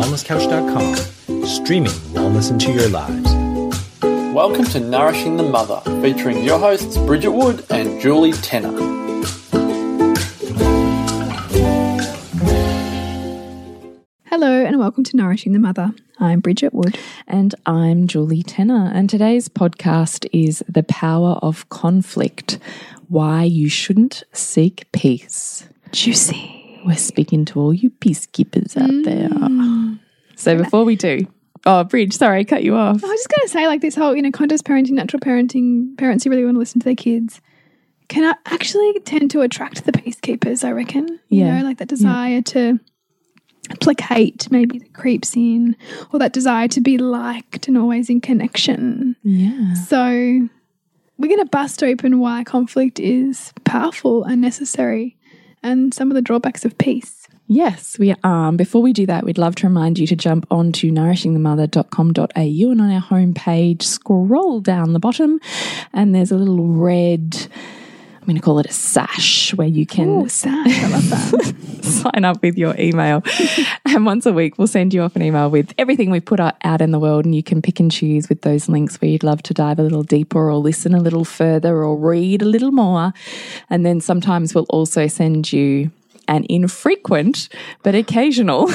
[0.00, 3.30] wellnesscouch.com, streaming wellness into your lives.
[4.34, 8.70] Welcome to Nourishing the Mother, featuring your hosts Bridget Wood and Julie Tenner.
[14.26, 15.92] Hello, and welcome to Nourishing the Mother.
[16.18, 16.98] I'm Bridget Wood.
[17.26, 18.90] And I'm Julie Tenner.
[18.94, 22.58] And today's podcast is The Power of Conflict
[23.08, 25.68] Why You Shouldn't Seek Peace.
[25.92, 26.80] Juicy.
[26.86, 29.04] We're speaking to all you peacekeepers out Mm.
[29.04, 29.28] there.
[30.40, 31.26] So before we do,
[31.66, 33.02] oh, Bridge, sorry, I cut you off.
[33.04, 35.96] I was just going to say, like, this whole, you know, conscious parenting, natural parenting,
[35.98, 37.40] parents who really want to listen to their kids
[38.08, 41.06] can actually tend to attract the peacekeepers, I reckon.
[41.28, 41.58] You Yeah.
[41.60, 42.80] know, like that desire to
[43.80, 45.76] placate maybe that creeps in,
[46.12, 49.14] or that desire to be liked and always in connection.
[49.22, 49.74] Yeah.
[49.74, 50.48] So,
[51.18, 55.16] we're going to bust open why conflict is powerful and necessary
[55.62, 57.19] and some of the drawbacks of peace.
[57.52, 58.52] Yes, we are.
[58.52, 62.80] Before we do that, we'd love to remind you to jump on to nourishingthemother.com.au and
[62.80, 65.40] on our homepage, scroll down the bottom,
[65.92, 67.48] and there's a little red,
[68.20, 70.80] I'm going to call it a sash, where you can Oh, sash.
[70.80, 71.82] I love that.
[71.82, 73.24] sign up with your email.
[73.84, 76.54] and once a week, we'll send you off an email with everything we've put out
[76.62, 77.24] out in the world.
[77.24, 79.82] And you can pick and choose with those links where you'd love to dive a
[79.82, 83.12] little deeper or listen a little further or read a little more.
[83.68, 85.90] And then sometimes we'll also send you
[86.30, 87.50] an infrequent
[87.82, 88.68] but occasional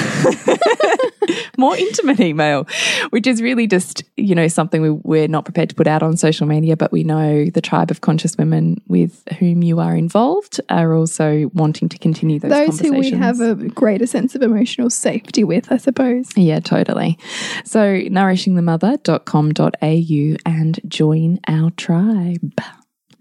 [1.58, 2.64] more intimate email
[3.10, 6.16] which is really just you know something we, we're not prepared to put out on
[6.16, 10.60] social media but we know the tribe of conscious women with whom you are involved
[10.68, 14.90] are also wanting to continue those, Those who we have a greater sense of emotional
[14.90, 16.28] safety with, I suppose.
[16.36, 17.18] yeah, totally.
[17.64, 22.60] So, nourishingthemother.com.au and join our tribe.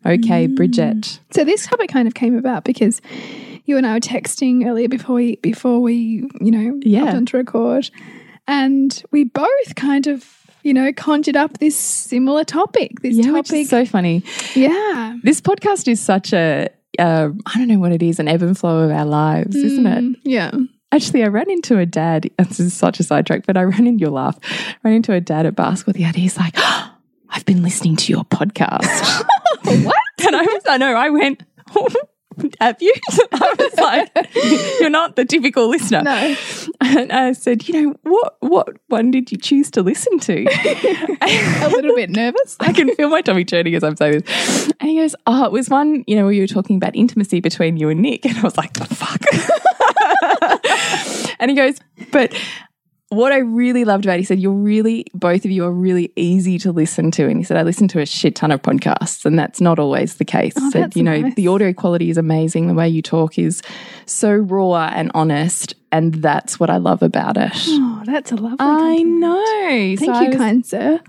[0.06, 0.56] Okay, Mm.
[0.56, 1.20] Bridget.
[1.32, 3.02] So this topic kind of came about because
[3.66, 7.02] you and I were texting earlier before we before we, you know, Yeah.
[7.06, 7.90] hopped onto record.
[8.48, 10.26] And we both kind of,
[10.64, 13.02] you know, conjured up this similar topic.
[13.02, 13.54] This Yeah, topic.
[13.54, 14.24] is so funny.
[14.56, 15.18] yeah.
[15.24, 18.58] This podcast is such a, uh, I don't know what it is, an ebb and
[18.58, 20.04] flow of our lives, isn't it?
[20.04, 20.52] Mm, Yeah.
[20.92, 22.30] Actually, I ran into a dad.
[22.38, 24.38] This is such a sidetrack, but I ran into your laugh.
[24.84, 26.20] ran into a dad at basketball the other.
[26.20, 26.92] He's like, "Oh,
[27.30, 29.24] I've been listening to your podcast.
[29.84, 29.96] what?
[30.26, 31.42] And I was, I know, I went,
[32.60, 32.94] have you?
[33.32, 36.04] I was like, you're not the typical listener.
[36.04, 36.36] No.
[36.82, 40.46] And I said, you know, what what one did you choose to listen to?
[41.64, 42.56] A little bit nervous.
[42.60, 44.72] I can feel my tummy turning as I'm saying this.
[44.80, 47.40] And he goes, Oh, it was one, you know, where you were talking about intimacy
[47.40, 48.26] between you and Nick.
[48.26, 49.22] And I was like, oh, fuck.
[51.40, 51.80] and he goes,
[52.12, 52.34] But
[53.10, 56.12] what I really loved about it, he said, You're really, both of you are really
[56.16, 57.28] easy to listen to.
[57.28, 60.16] And he said, I listen to a shit ton of podcasts, and that's not always
[60.16, 60.54] the case.
[60.58, 61.36] Oh, he said, you know, nice.
[61.36, 62.68] the audio quality is amazing.
[62.68, 63.62] The way you talk is
[64.06, 65.76] so raw and honest.
[65.92, 67.52] And that's what I love about it.
[67.56, 69.20] Oh, that's a lovely I compliment.
[69.20, 69.96] know.
[69.98, 71.00] Thank So you, was- kind sir.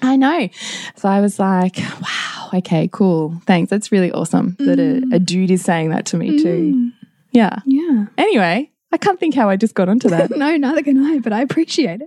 [0.00, 0.48] I know.
[0.96, 3.40] So I was like, wow, okay, cool.
[3.46, 3.70] Thanks.
[3.70, 5.14] That's really awesome that a, mm.
[5.14, 6.74] a dude is saying that to me too.
[6.74, 6.92] Mm.
[7.30, 7.60] Yeah.
[7.66, 8.06] Yeah.
[8.18, 10.30] Anyway, I can't think how I just got onto that.
[10.36, 12.02] No, neither can I, but I appreciate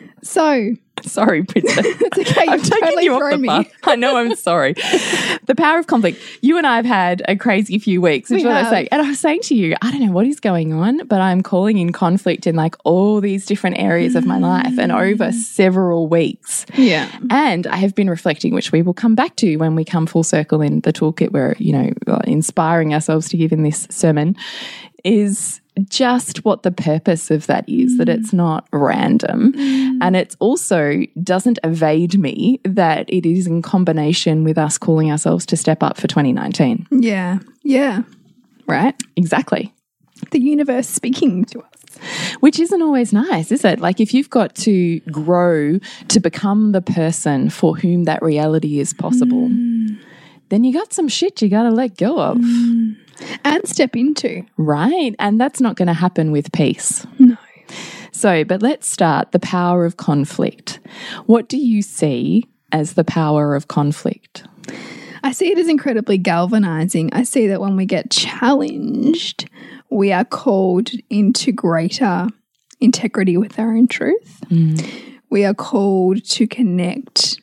[0.26, 1.70] so, sorry, Bridget.
[1.76, 2.46] it's okay.
[2.48, 3.48] I'm You've taking totally you off the me.
[3.48, 3.66] bus.
[3.84, 4.72] I know, I'm sorry.
[4.72, 6.20] the power of conflict.
[6.42, 8.70] You and I have had a crazy few weeks, which We is what I have.
[8.72, 8.88] say.
[8.90, 11.42] And I was saying to you, I don't know what is going on, but I'm
[11.42, 16.08] calling in conflict in like all these different areas of my life and over several
[16.08, 16.66] weeks.
[16.74, 17.10] Yeah.
[17.30, 20.24] And I have been reflecting, which we will come back to when we come full
[20.24, 24.36] circle in the toolkit we're, you know, uh, inspiring ourselves to give in this sermon,
[25.04, 28.34] is just what the purpose of that is, that it's mm.
[28.34, 29.52] not random.
[29.52, 29.98] Mm.
[30.00, 35.44] And it's also doesn't evade me that it is in combination with us calling ourselves
[35.46, 36.86] to step up for 2019.
[36.90, 37.38] Yeah.
[37.62, 38.02] Yeah.
[38.66, 38.94] Right.
[39.16, 39.72] Exactly.
[40.30, 41.98] The universe speaking to us.
[42.40, 43.80] Which isn't always nice, is it?
[43.80, 45.78] Like if you've got to grow
[46.08, 49.98] to become the person for whom that reality is possible, mm.
[50.50, 52.38] then you got some shit you got to let go of.
[53.44, 54.42] And step into.
[54.56, 55.14] Right.
[55.18, 57.06] And that's not going to happen with peace.
[57.18, 57.36] No.
[58.12, 60.80] So, but let's start the power of conflict.
[61.26, 64.44] What do you see as the power of conflict?
[65.22, 67.10] I see it as incredibly galvanizing.
[67.12, 69.50] I see that when we get challenged,
[69.90, 72.28] we are called into greater
[72.80, 74.40] integrity with our own truth.
[74.50, 75.20] Mm.
[75.30, 77.40] We are called to connect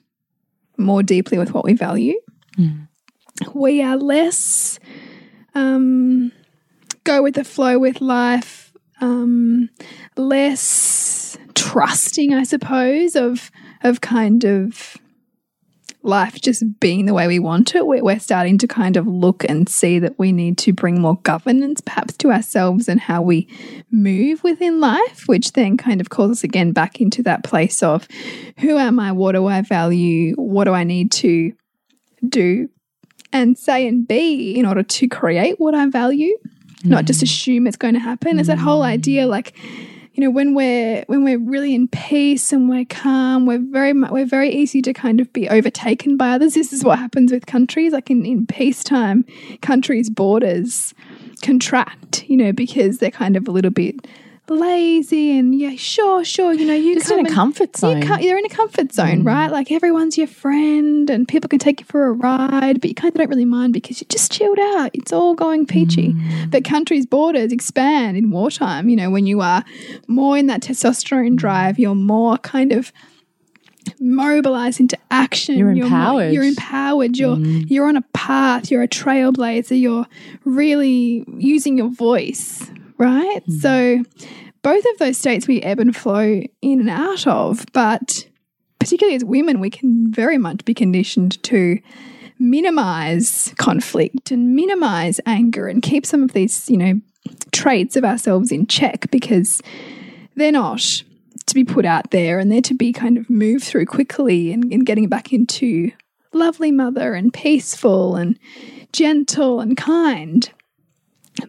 [0.77, 2.19] more deeply with what we value.
[2.57, 2.87] Mm.
[3.53, 4.79] We are less
[5.55, 6.31] um,
[7.03, 9.69] go with the flow with life, um,
[10.15, 13.51] less trusting, I suppose, of
[13.83, 14.97] of kind of
[16.03, 19.43] life just being the way we want it, we're, we're starting to kind of look
[19.47, 23.47] and see that we need to bring more governance perhaps to ourselves and how we
[23.89, 28.07] move within life, which then kind of calls us again back into that place of
[28.59, 29.11] who am I?
[29.13, 30.35] What do I value?
[30.35, 31.53] What do I need to
[32.27, 32.69] do
[33.33, 36.37] and say and be in order to create what I value?
[36.85, 37.23] Not just mm.
[37.23, 38.39] assume it's going to happen.
[38.39, 38.85] It's that whole mm.
[38.85, 39.57] idea like,
[40.13, 44.25] you know when we're when we're really in peace and we're calm we're very we're
[44.25, 47.93] very easy to kind of be overtaken by others this is what happens with countries
[47.93, 49.25] like in, in peacetime
[49.63, 50.93] countries borders
[51.41, 54.07] contract you know because they're kind of a little bit
[54.49, 58.01] lazy and yeah sure sure you know you Just in a comfort zone.
[58.01, 59.25] you you're in a comfort zone, mm.
[59.25, 59.49] right?
[59.49, 63.13] Like everyone's your friend and people can take you for a ride, but you kind
[63.13, 64.91] of don't really mind because you're just chilled out.
[64.93, 66.13] It's all going peachy.
[66.13, 66.51] Mm.
[66.51, 68.89] But countries' borders expand in wartime.
[68.89, 69.63] You know, when you are
[70.07, 72.91] more in that testosterone drive, you're more kind of
[73.99, 75.57] mobilized into action.
[75.57, 76.33] You're more- empowered.
[76.33, 77.17] you're empowered.
[77.17, 77.69] You're mm.
[77.69, 78.71] you're on a path.
[78.71, 79.79] You're a trailblazer.
[79.79, 80.05] You're
[80.45, 83.41] really using your voice, right?
[83.41, 83.59] Mm-hmm.
[83.59, 84.03] So
[84.61, 88.27] both of those states we ebb and flow in and out of, but
[88.79, 91.79] particularly as women, we can very much be conditioned to
[92.39, 96.99] minimize conflict and minimize anger and keep some of these, you know,
[97.51, 99.61] traits of ourselves in check because
[100.35, 101.03] they're not
[101.45, 104.71] to be put out there and they're to be kind of moved through quickly and,
[104.71, 105.91] and getting back into
[106.33, 108.37] lovely mother and peaceful and
[108.91, 110.51] gentle and kind.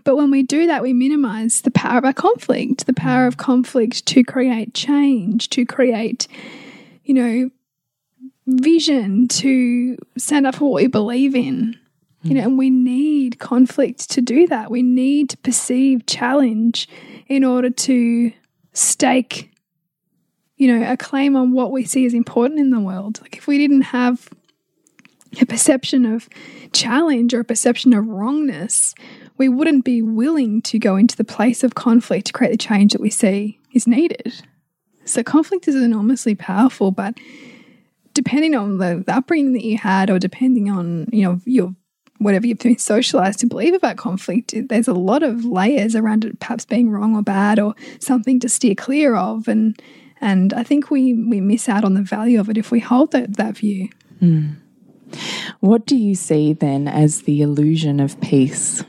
[0.03, 3.37] But when we do that, we minimize the power of our conflict, the power of
[3.37, 6.27] conflict to create change, to create,
[7.05, 7.51] you know,
[8.47, 11.79] vision, to stand up for what we believe in.
[12.23, 12.49] You know, hmm.
[12.49, 14.71] and we need conflict to do that.
[14.71, 16.89] We need to perceive challenge
[17.29, 18.33] in order to
[18.73, 19.51] stake,
[20.57, 23.21] you know, a claim on what we see as important in the world.
[23.21, 24.31] Like if we didn't have
[25.41, 26.29] a perception of
[26.73, 28.95] challenge or a perception of wrongness,
[29.37, 32.93] we wouldn't be willing to go into the place of conflict to create the change
[32.93, 34.43] that we see is needed.
[35.05, 37.19] So conflict is enormously powerful, but
[38.15, 41.75] depending on the, the upbringing that you had, or depending on you know your
[42.19, 46.41] whatever you've been socialized to believe about conflict, there's a lot of layers around it,
[46.41, 49.81] perhaps being wrong or bad, or something to steer clear of, and
[50.21, 53.13] and I think we we miss out on the value of it if we hold
[53.13, 53.89] that that view.
[54.21, 54.53] Hmm.
[55.61, 58.83] What do you see then as the illusion of peace?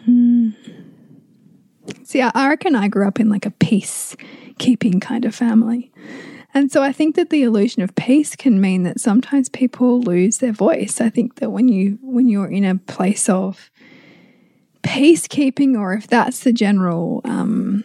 [2.04, 5.92] See, I, I reckon I grew up in like a peace-keeping kind of family.
[6.54, 10.38] And so I think that the illusion of peace can mean that sometimes people lose
[10.38, 11.02] their voice.
[11.02, 13.70] I think that when you when you're in a place of
[14.84, 17.84] peacekeeping, or if that's the general um,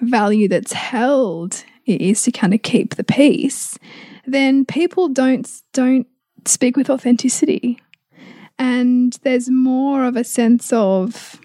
[0.00, 3.76] value that's held, it is to kind of keep the peace.
[4.24, 6.06] Then people don't don't
[6.44, 7.80] speak with authenticity,
[8.56, 11.40] and there's more of a sense of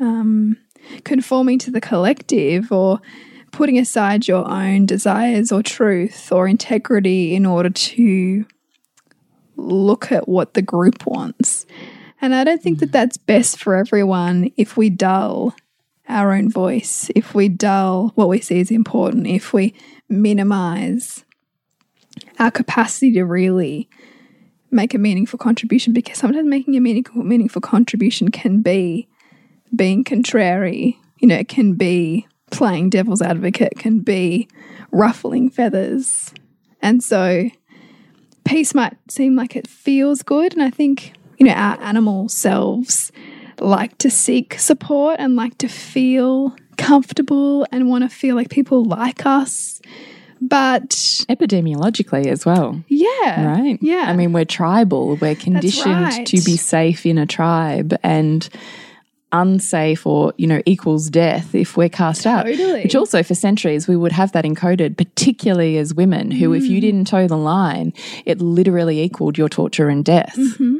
[0.00, 0.56] um,
[1.04, 3.00] conforming to the collective or
[3.52, 8.44] putting aside your own desires or truth or integrity in order to
[9.56, 11.66] look at what the group wants.
[12.20, 12.92] And I don't think that mm.
[12.92, 15.54] that's best for everyone if we dull
[16.08, 19.74] our own voice, if we dull what we see as important, if we
[20.08, 21.24] minimize
[22.38, 23.88] our capacity to really
[24.70, 29.08] make a meaningful contribution because sometimes making a meaningful meaningful contribution can be
[29.74, 34.48] being contrary, you know, can be playing devil's advocate, can be
[34.92, 36.32] ruffling feathers.
[36.80, 37.50] And so
[38.44, 40.54] peace might seem like it feels good.
[40.54, 43.12] And I think, you know, our animal selves
[43.60, 48.84] like to seek support and like to feel comfortable and want to feel like people
[48.84, 49.80] like us.
[50.40, 52.82] But Epidemiologically as well.
[52.88, 53.46] yeah.
[53.46, 53.78] Right.
[53.80, 54.04] Yeah.
[54.06, 55.16] I mean, we're tribal.
[55.16, 56.26] We're conditioned right.
[56.26, 58.46] to be safe in a tribe and
[59.40, 62.44] unsafe or, you know, equals death if we're cast out.
[62.46, 62.82] Totally.
[62.82, 66.68] Which also for centuries we would have that encoded, particularly as women who, if Mm.
[66.68, 67.92] you didn't toe the line,
[68.24, 70.34] it literally equaled your torture and death.
[70.36, 70.75] Mm-hmm.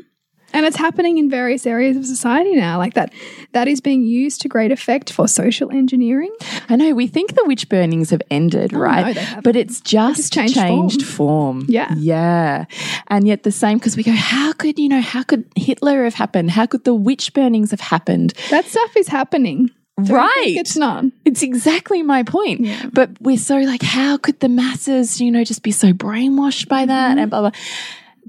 [0.57, 3.13] And it's happening in various areas of society now like that
[3.53, 6.33] that is being used to great effect for social engineering
[6.69, 9.05] I know we think the witch burnings have ended, right?
[9.05, 9.45] Oh, no, they haven't.
[9.45, 11.65] But it's just, changed changed, form.
[11.69, 11.95] Yeah.
[11.97, 12.65] Yeah.
[13.09, 16.15] And yet the same because we go, how could, you know, how could Hitler have
[16.15, 16.51] happened?
[16.51, 18.33] How could the witch burnings have happened?
[18.51, 20.57] that stuff is happening Don't think Right.
[20.57, 22.61] it's not It's exactly my point.
[22.63, 22.87] Yeah.
[22.93, 26.87] But we're so like, how could the masses, you know, just be so brainwashed by
[26.87, 27.19] that Mm-hmm.
[27.21, 27.51] and blah blah.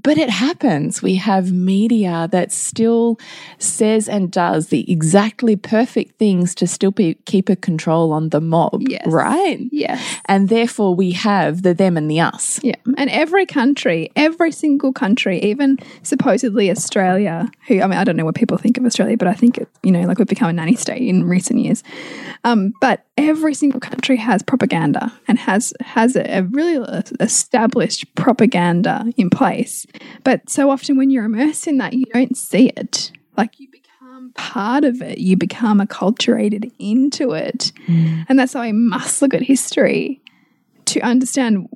[0.02, 1.02] But it happens.
[1.02, 3.18] We have media that still
[3.58, 8.40] says and does the exactly perfect things to still be, keep a control on the
[8.40, 9.06] mob, Yes.
[9.06, 9.58] right?
[9.72, 10.00] Yes.
[10.26, 12.60] And therefore, we have the them and the us.
[12.62, 12.76] Yeah.
[12.96, 18.24] And every country, every single country, even supposedly Australia, who, I mean, I don't know
[18.24, 20.52] what people think of Australia, but I think, it, you know, like we've become a
[20.52, 21.82] nanny state in recent years.
[22.44, 26.86] Um, but every single country has propaganda and has, has a, a really
[27.20, 29.86] established propaganda in place.
[30.24, 33.12] But so often when you're immersed in that, you don't see it.
[33.36, 37.72] Like you become part of it, you become acculturated into it.
[37.86, 38.26] Mm.
[38.28, 40.20] And that's why we must look at history
[40.86, 41.68] to understand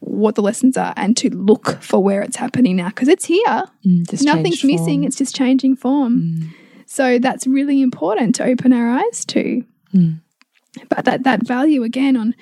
[0.00, 3.64] what the lessons are and to look for where it's happening now because it's here.
[3.86, 6.20] Mm, just Nothing's missing, it's just changing form.
[6.20, 6.54] Mm.
[6.86, 9.64] So that's really important to open our eyes to.
[10.88, 12.34] But that that value again on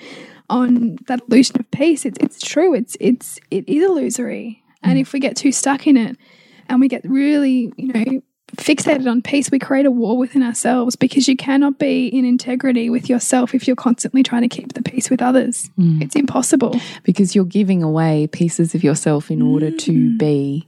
[0.49, 2.73] on that illusion of peace, it's it's true.
[2.73, 4.60] It's it's it is illusory.
[4.83, 6.17] And if we get too stuck in it
[6.67, 8.21] and we get really, you know,
[8.57, 12.89] fixated on peace, we create a war within ourselves because you cannot be in integrity
[12.89, 15.69] with yourself if you're constantly trying to keep the peace with others.
[15.77, 16.01] Mm.
[16.01, 16.79] It's impossible.
[17.03, 20.17] because you're giving away pieces of yourself in order to mm.
[20.17, 20.67] be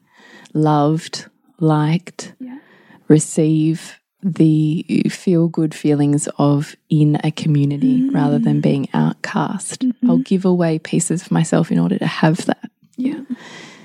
[0.53, 1.27] loved,
[1.60, 2.60] liked, Yeah.
[3.08, 8.62] receive the feel good feelings of in a community rather than mm.
[8.62, 9.82] being outcast.
[9.82, 10.10] Mm-hmm.
[10.10, 12.70] I'll give away pieces of myself in order to have that.
[12.96, 13.22] Yeah.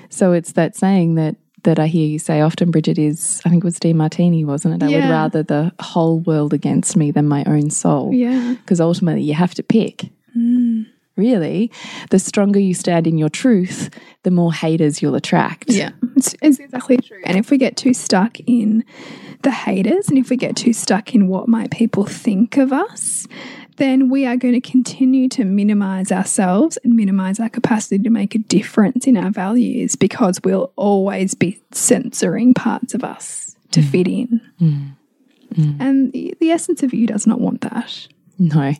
[0.09, 3.63] So it's that saying that that I hear you say often, Bridget, is I think
[3.63, 4.85] it was Demartini, wasn't it?
[4.85, 8.13] I would rather the whole world against me than my own soul.
[8.13, 8.55] Yeah.
[8.61, 10.09] Because ultimately you have to pick.
[10.37, 10.85] Mm.
[11.17, 11.69] Really,
[12.11, 13.89] the stronger you stand in your truth,
[14.23, 15.65] the more haters you'll attract.
[15.69, 17.21] Yeah, it's, it's exactly true.
[17.25, 18.85] And if we get too stuck in
[19.43, 23.27] the haters and if we get too stuck in what might people think of us,
[23.79, 28.35] then we are going to continue to minimize ourselves and minimize our capacity to make
[28.35, 33.89] a difference in our values because we'll always be censoring parts of us to mm.
[33.89, 34.41] fit in.
[34.61, 34.95] Mm.
[35.55, 35.77] Mm.
[35.79, 38.07] And the, the essence of you does not want that.
[38.37, 38.73] No.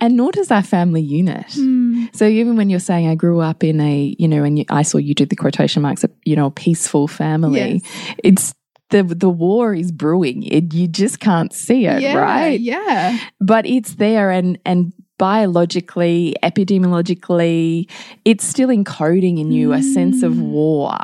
[0.00, 1.52] And nor does our family unit.
[1.54, 2.04] Hmm.
[2.12, 4.82] So even when you're saying I grew up in a, you know, and you, I
[4.82, 7.82] saw you did the quotation marks, a, you know, a peaceful family,
[8.22, 8.54] it's
[8.92, 10.44] the the war is brewing.
[10.44, 12.60] It, you just can't see it, yeah, right?
[12.60, 13.18] Yeah.
[13.40, 17.88] But it's there and and biologically, epidemiologically,
[18.24, 20.94] it's still encoding in you a sense of war.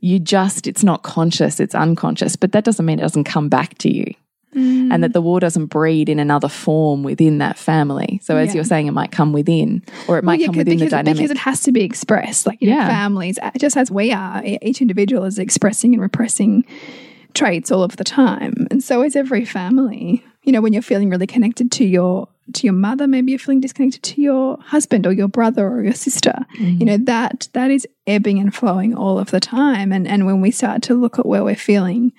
[0.00, 3.78] You just it's not conscious, it's unconscious, but that doesn't mean it doesn't come back
[3.78, 4.12] to you
[4.58, 8.18] and that the war doesn't breed in another form within that family.
[8.22, 8.54] So as Yeah.
[8.54, 11.16] you're saying, it might come within, or it might yeah, come within the dynamic.
[11.18, 12.46] because it has to be expressed.
[12.46, 16.64] Like you know, families, uh, just as we are, each individual is expressing and repressing
[17.36, 20.24] traits all of the time, and so is every family.
[20.42, 23.60] You know, when you're feeling really connected to your to your mother, maybe you're feeling
[23.60, 26.34] disconnected to your husband or your brother or your sister.
[26.58, 26.80] Mm.
[26.80, 30.40] You know that that is ebbing and flowing all of the time, and and when
[30.40, 32.12] we start to look at where we're feeling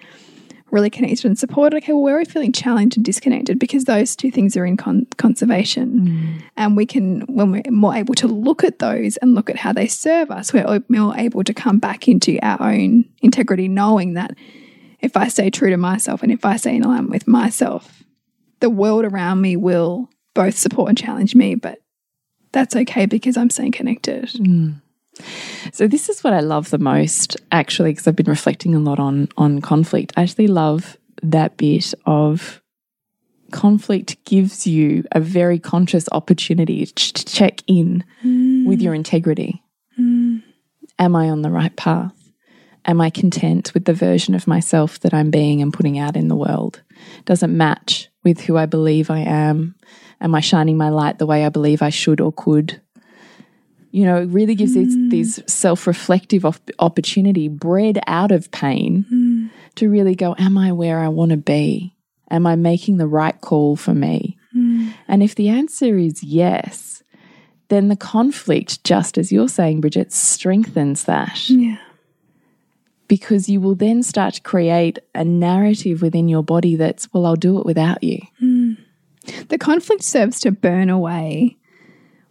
[0.71, 1.77] really connected and supported.
[1.77, 3.59] Okay, well, where are we feeling challenged and disconnected?
[3.59, 5.99] Because those two things are in con conservation.
[5.99, 6.43] Mm.
[6.57, 9.73] And we can, when we're more able to look at those and look at how
[9.73, 14.35] they serve us, we're more able to come back into our own integrity, knowing that
[14.99, 18.03] if I stay true to myself and if I stay in alignment with myself,
[18.59, 21.79] the world around me will both support and challenge me, but
[22.51, 24.25] that's okay because I'm staying connected.
[24.29, 24.81] Mm.
[25.73, 28.99] So this is what I love the most, actually, because I've been reflecting a lot
[28.99, 30.13] on on conflict.
[30.15, 32.61] I actually love that bit of
[33.51, 38.65] conflict gives you a very conscious opportunity to check in mm.
[38.65, 39.63] with your integrity.
[39.99, 40.43] Mm.
[40.99, 42.16] Am I on the right path?
[42.87, 46.29] Am I content with the version of myself that I'm being and putting out in
[46.29, 46.81] the world?
[47.25, 49.75] Does it match with who I believe I am?
[50.21, 52.81] Am I shining my light the way I believe I should or could?
[53.91, 55.09] you know, it really gives these, mm.
[55.09, 59.49] these self reflective op opportunity bred out of pain mm.
[59.75, 61.95] to really go, Am I where I want to be?
[62.29, 64.37] Am I making the right call for me?
[64.55, 64.93] Mm.
[65.07, 67.01] And if the answer is yes,
[67.69, 71.77] then the conflict, just as you're saying, Bridget, strengthens that Yeah.
[73.07, 77.35] Because you will then start to create a narrative within your body that's, well, I'll
[77.35, 78.19] do it without you.
[79.49, 81.57] The conflict serves to burn away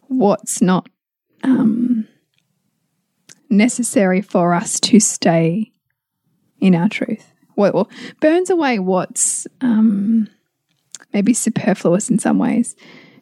[0.09, 0.89] what's not
[1.43, 2.07] um,
[3.51, 5.73] necessary for us to stay
[6.61, 7.33] in our truth.
[7.57, 7.89] Well,
[8.21, 10.29] burns away what's um,
[11.13, 12.77] maybe superfluous in some ways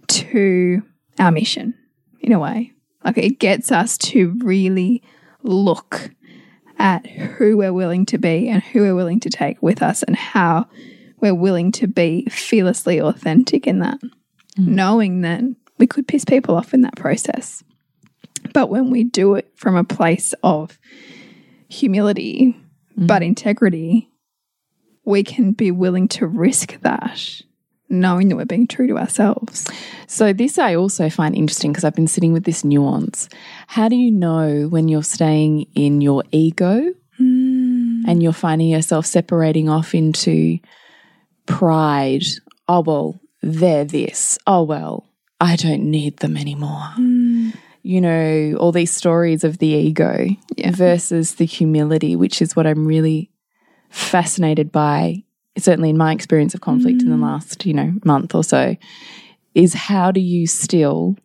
[0.09, 0.83] to
[1.19, 1.75] our mission,
[2.21, 2.73] in a way.
[3.05, 5.03] Like it gets us to really
[5.43, 6.11] look
[6.79, 10.17] at who we're willing to be and who we're willing to take with us and
[10.17, 10.67] how
[11.21, 14.11] we're willing to be fearlessly authentic in that, mm.
[14.67, 15.43] knowing that
[15.79, 17.63] we could piss people off in that process.
[18.53, 20.79] But when we do it from a place of
[21.69, 22.57] humility,
[22.99, 23.07] mm.
[23.07, 24.11] but integrity,
[25.05, 27.43] we can be willing to risk that,
[28.01, 29.67] knowing that we're being true to ourselves.
[30.07, 33.29] So, this I also find interesting because I've been sitting with this nuance.
[33.67, 38.03] How do you know when you're staying in your ego hmm.
[38.07, 40.59] and you're finding yourself separating off into
[41.47, 42.25] pride?
[42.69, 44.39] Oh, well, they're this.
[44.47, 45.07] Oh, well,
[45.41, 46.89] I don't need them anymore.
[46.95, 47.51] Hmm.
[47.83, 50.71] You know, all these stories of the ego Yeah.
[50.71, 53.31] versus the humility, which is what I'm really
[53.91, 55.24] fascinated by,
[55.59, 57.23] certainly in my experience of conflict in the mm.
[57.23, 58.77] last, you know, month or so,
[59.55, 61.17] is how do you still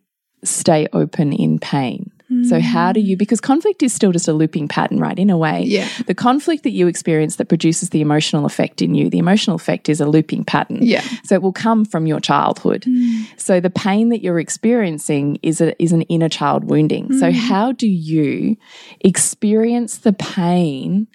[0.44, 2.10] stay open in pain?
[2.44, 3.18] So, how do you, mm.
[3.18, 5.18] because conflict is still just a looping pattern, right?
[5.18, 5.88] In a way, Yeah.
[6.06, 9.88] the conflict that you experience that produces the emotional effect in you, the emotional effect
[9.88, 10.78] is a looping pattern.
[10.80, 11.02] Yeah.
[11.24, 12.82] So, it will come from your childhood.
[12.82, 13.26] Mm.
[13.36, 17.18] So, the pain that you're experiencing is, a, is an inner child wounding.
[17.18, 18.56] So, how do you
[19.00, 21.08] experience the pain?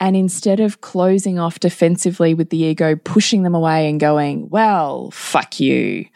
[0.00, 5.10] And instead of closing off defensively with the ego, pushing them away and going, well,
[5.10, 6.06] fuck you,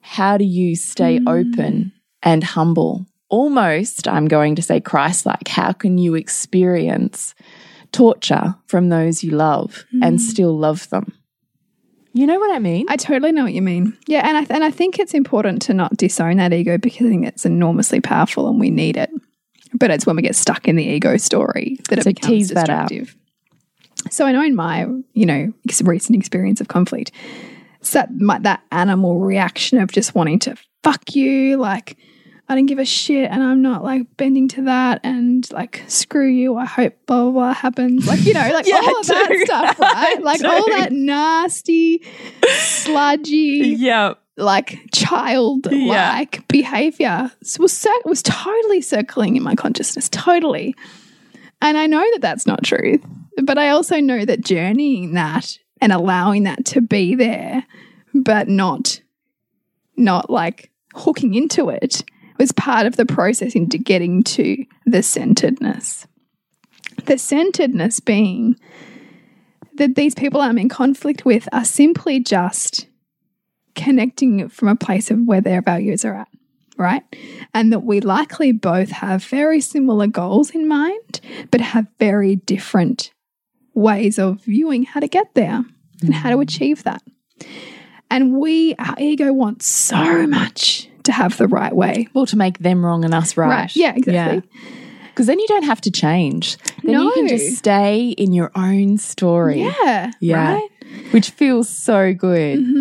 [0.00, 1.28] how do you stay hmm.
[1.28, 1.92] open
[2.22, 3.06] and humble?
[3.28, 5.48] Almost, I'm going to say Christ like.
[5.48, 7.34] How can you experience
[7.90, 10.24] torture from those you love and hmm.
[10.24, 11.12] still love them?
[12.16, 12.86] You know what I mean?
[12.88, 13.94] I totally know what you mean.
[14.06, 17.10] Yeah, and I and I think it's important to not disown that ego because I
[17.10, 19.10] think it's enormously powerful and we need it.
[19.74, 22.48] But it's when we get stuck in the ego story that So it becomes tease
[22.50, 22.88] that out.
[22.88, 23.16] destructive.
[24.10, 27.10] So I know in my you know recent experience of conflict,
[27.80, 31.96] it's that my, that animal reaction of just wanting to fuck you, like
[32.48, 36.28] I don't give a shit, and I'm not like bending to that, and like screw
[36.28, 36.56] you.
[36.56, 39.78] I hope blah blah, blah happens, like you know, like Yeah, all of that stuff,
[39.80, 40.18] right?
[40.18, 42.02] I Like all that nasty,
[42.44, 44.14] sludgy, yeah.
[44.36, 46.12] Like child Yeah.
[46.12, 50.74] like behavior was cir- was totally circling in my consciousness totally.
[51.62, 53.02] And i know that that's not truth
[53.42, 57.64] but i also know that journeying that and allowing that to be there
[58.14, 59.00] but not
[59.96, 62.04] not like hooking into it
[62.38, 66.06] was part of the process into getting to the centeredness.
[67.06, 68.56] The centeredness being
[69.76, 72.86] that these people I'm in conflict with are simply just
[73.76, 76.28] connecting from a place of where their values are at,
[76.76, 77.02] right?
[77.54, 81.20] And that we likely both have very similar goals in mind,
[81.52, 83.12] but have very different
[83.74, 85.64] ways of viewing how to get there
[86.02, 86.42] and how to mm.
[86.42, 87.02] achieve that.
[88.10, 92.08] And we, our ego wants so much to have the right way.
[92.14, 93.74] Well, to make them wrong and us right.
[93.76, 94.48] Yeah, exactly.
[95.08, 96.58] Because then you don't have to change.
[96.82, 99.62] Then you can just stay in your own story.
[99.62, 100.10] Yeah.
[100.20, 100.54] Yeah.
[100.54, 100.70] Right?
[101.10, 102.60] Which feels so good.
[102.60, 102.75] Mm-hmm.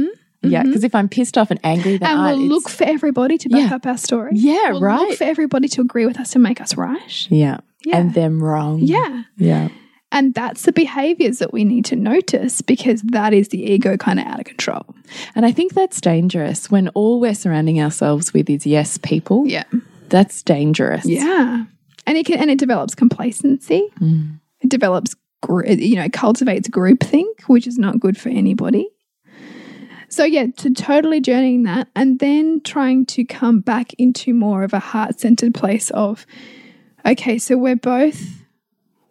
[0.51, 0.63] Yeah.
[0.63, 3.49] Because if I'm pissed off and angry, then And I, we'll look for everybody to
[3.49, 3.75] back Yeah.
[3.75, 4.31] up our story.
[4.35, 5.09] Yeah, We'll right.
[5.09, 7.27] Look for everybody to agree with us to make us right.
[7.31, 7.57] Yeah.
[7.85, 7.97] Yeah.
[7.97, 8.79] And them wrong.
[8.79, 9.23] Yeah.
[9.37, 9.69] Yeah.
[10.11, 14.19] And that's the behaviors that we need to notice because that is the ego kind
[14.19, 14.85] of out of control.
[15.35, 19.45] And I think that's dangerous when all we're surrounding ourselves with is yes people.
[19.47, 19.65] Yeah.
[20.09, 21.05] That's dangerous.
[21.05, 21.65] Yeah.
[22.07, 23.89] And it can and it develops complacency.
[23.99, 24.39] Mm.
[24.61, 25.15] It develops
[25.67, 28.87] you know, cultivates groupthink, which is not good for anybody.
[30.15, 34.71] So yeah, to totally journeying that and then trying to come back into more of
[34.71, 36.25] a heart-centered place of
[37.05, 38.45] okay, so we're both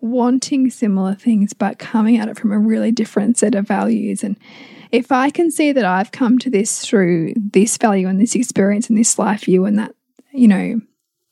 [0.01, 4.25] wanting similar things but coming at it from a really different set of values.
[4.25, 4.39] And
[4.93, 8.89] if I can see that I've come to this through this value and this experience
[8.89, 9.95] and this life view and that,
[10.33, 10.81] you know,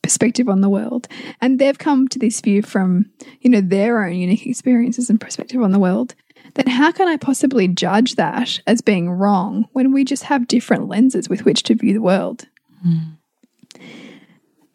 [0.03, 1.07] perspective on the world,
[1.41, 3.07] and they've come to this view from,
[3.41, 6.13] you know, their own unique experiences and perspective on the world,
[6.55, 10.87] then how can I possibly judge that as being wrong when we just have different
[10.87, 12.47] lenses with which to view the world?
[12.81, 12.97] Hmm.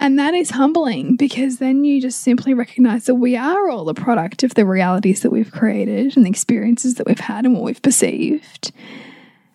[0.01, 3.95] And that is humbling because then you just simply recognize that we are all a
[3.95, 7.65] product of the realities that we've created and the experiences that we've had and what
[7.65, 8.71] we've perceived.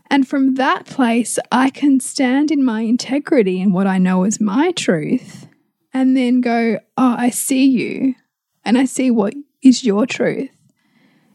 [0.09, 4.41] And from that place, I can stand in my integrity and what I know is
[4.41, 5.47] my truth
[5.93, 8.15] and then go, Oh, I see you
[8.65, 10.49] and I see what is your truth.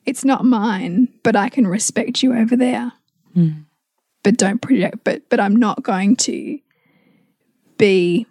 [0.09, 2.93] It's not mine, but I can respect you over there.
[4.23, 6.59] But don't project, but, but I'm not going to
[7.77, 8.27] be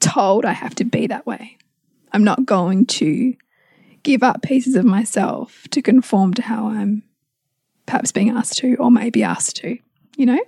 [0.00, 1.56] told I have to be that way.
[2.12, 3.34] I'm not going to
[4.02, 7.04] give up pieces of myself to conform to how I'm
[7.86, 9.78] perhaps being asked to or maybe asked to,
[10.16, 10.40] you know?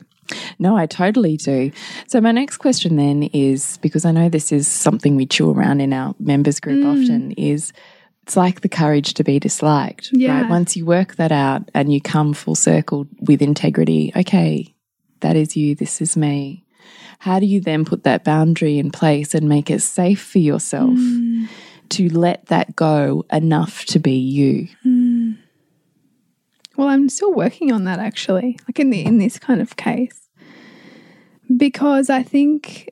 [0.59, 1.71] No, I totally do.
[2.09, 5.81] So, my next question then is because I know this is something we chew around
[5.81, 6.91] in our members group Mm.
[6.91, 7.73] often is
[8.31, 10.11] it's like the courage to be disliked.
[10.13, 10.43] Yeah.
[10.43, 10.51] Right.
[10.51, 14.73] Once you work that out and you come full circle with integrity, okay,
[15.19, 16.65] that is you, this is me.
[17.19, 20.93] How do you then put that boundary in place and make it safe for yourself
[20.95, 21.47] hmm.
[21.89, 24.69] to let that go enough to be you?
[24.85, 25.33] Hmm.
[26.77, 30.29] Well, I'm still working on that actually, like in the in this kind of case,
[31.57, 32.91] because I think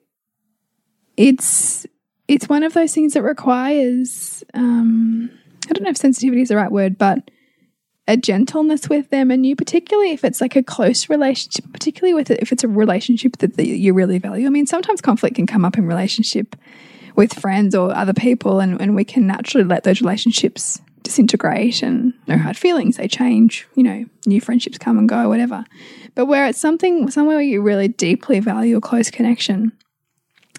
[1.17, 1.87] it's
[2.29, 5.31] it's one of those things that requires um,
[5.69, 7.31] I don't know if sensitivity is the right word, but
[8.07, 12.31] a gentleness with them, and you particularly if it's like a close relationship, particularly with
[12.31, 14.47] it, if it's a relationship that, you really value.
[14.47, 16.57] I mean, sometimes conflict can come up in relationship
[17.17, 22.15] with friends or other people, and, and we can naturally let those relationships disintegrate and
[22.27, 22.97] no hard feelings.
[22.97, 25.65] They change, you know, new friendships come and go, whatever.
[26.15, 29.73] But where it's something somewhere where you really deeply value a close connection,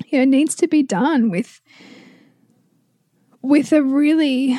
[0.09, 1.61] you know, needs to be done with
[3.41, 4.57] with a really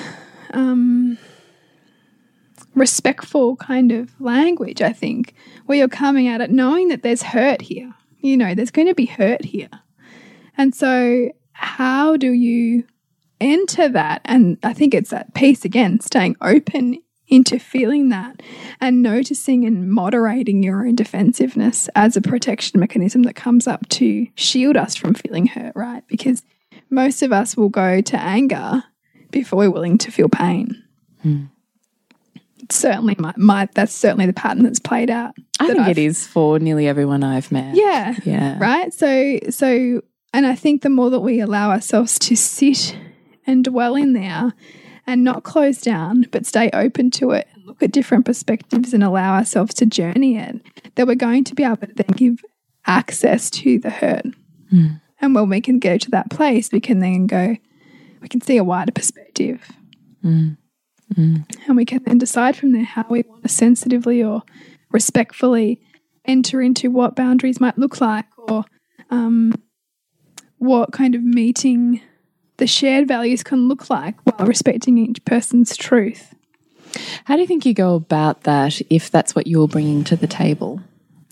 [0.53, 1.19] um,
[2.75, 5.35] respectful kind of language, I think,
[5.67, 7.93] where you're coming at it knowing that there's hurt here.
[8.21, 9.71] You know, there's going to be hurt here.
[10.57, 12.85] And so, how do you
[13.41, 14.23] enter that?
[14.25, 16.99] And I think it's that piece again, staying open
[17.31, 18.43] into feeling that
[18.81, 24.27] and noticing and moderating your own defensiveness as a protection mechanism that comes up to
[24.35, 26.03] shield us from feeling hurt, right?
[26.09, 26.43] Because
[26.91, 28.83] most of us will go to anger
[29.31, 30.83] before we're willing to feel pain.
[31.23, 31.45] Hmm.
[32.69, 35.35] Certainly, my, my that's certainly the pattern that's played out.
[35.59, 37.75] I think I've- it is for nearly everyone I've met.
[37.75, 38.59] Yeah, Yeah.
[38.61, 38.93] right.
[38.93, 42.97] So, so, and I think the more that we allow ourselves to sit
[43.47, 44.53] and dwell in there,
[45.11, 49.03] and not close down, but stay open to it, and look at different perspectives, and
[49.03, 50.61] allow ourselves to journey it,
[50.95, 52.45] that we're going to be able to then give
[52.87, 54.27] access to the hurt.
[54.71, 54.87] Hmm.
[55.21, 57.57] And when we can go to that place, we can then go,
[58.21, 59.73] we can see a wider perspective.
[60.23, 60.51] Hmm.
[61.17, 61.39] Hmm.
[61.67, 64.45] And we can then decide from there how we want to sensitively or
[64.93, 65.81] respectfully
[66.25, 68.65] enter into what boundaries might look like or
[69.11, 69.53] um,
[70.59, 72.01] what kind of meeting
[72.61, 76.35] the shared values can look like while respecting each person's truth.
[77.25, 80.27] How do you think you go about that if that's what you're bringing to the
[80.29, 80.81] table?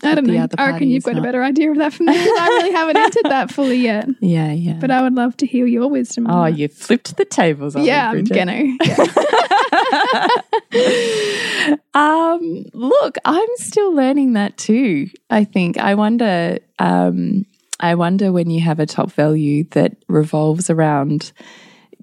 [0.01, 0.47] I don't know.
[0.57, 2.13] I reckon you've got a better idea of that from me.
[2.15, 4.77] I really haven't entered that fully yet, Yeah, yeah.
[4.79, 6.25] but I would love to hear your wisdom.
[6.29, 6.57] oh, that.
[6.57, 8.33] you flipped the tables on me, yeah, I'm Bridget.
[8.35, 8.77] gonna.
[8.85, 10.27] Yeah.
[11.93, 15.09] Um, look, I'm still learning that too.
[15.29, 15.77] I think.
[15.77, 16.59] I wonder.
[16.77, 17.45] Um,
[17.79, 21.31] I wonder when you have a top value that revolves around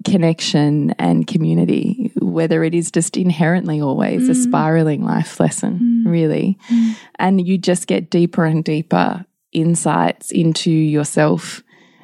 [0.05, 4.43] connection and community, whether it is just inherently always a mm.
[4.43, 6.11] spiraling life lesson, mm.
[6.11, 6.95] really, mm.
[7.19, 11.63] and you just get deeper and deeper insights into yourself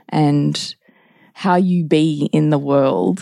[0.09, 0.75] and
[1.33, 3.21] how you be in the world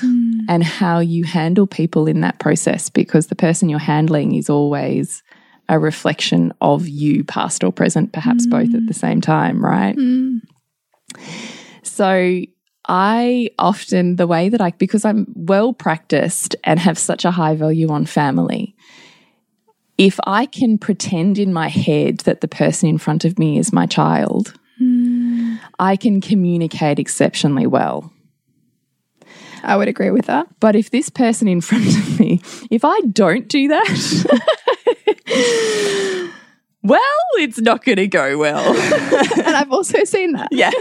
[0.49, 5.23] and how you handle people in that process because the person you're handling is always
[5.71, 8.95] a reflection of you, past or present, perhaps both at the mm.
[8.95, 9.95] same time, right?
[9.95, 10.41] Mm.
[11.81, 12.41] So
[12.89, 17.55] I often, the way that I, because I'm well practiced and have such a high
[17.55, 18.75] value on family,
[19.97, 23.71] if I can pretend in my head that the person in front of me is
[23.71, 25.57] my child, mm.
[25.79, 28.11] I can communicate exceptionally well.
[29.63, 30.47] I would agree with that.
[30.59, 32.19] But if this person in front of
[32.69, 33.87] if I don't do that,
[36.83, 37.01] well,
[37.37, 38.75] it's not going to go well.
[39.41, 40.47] And I've also seen that.
[40.51, 40.71] Yeah.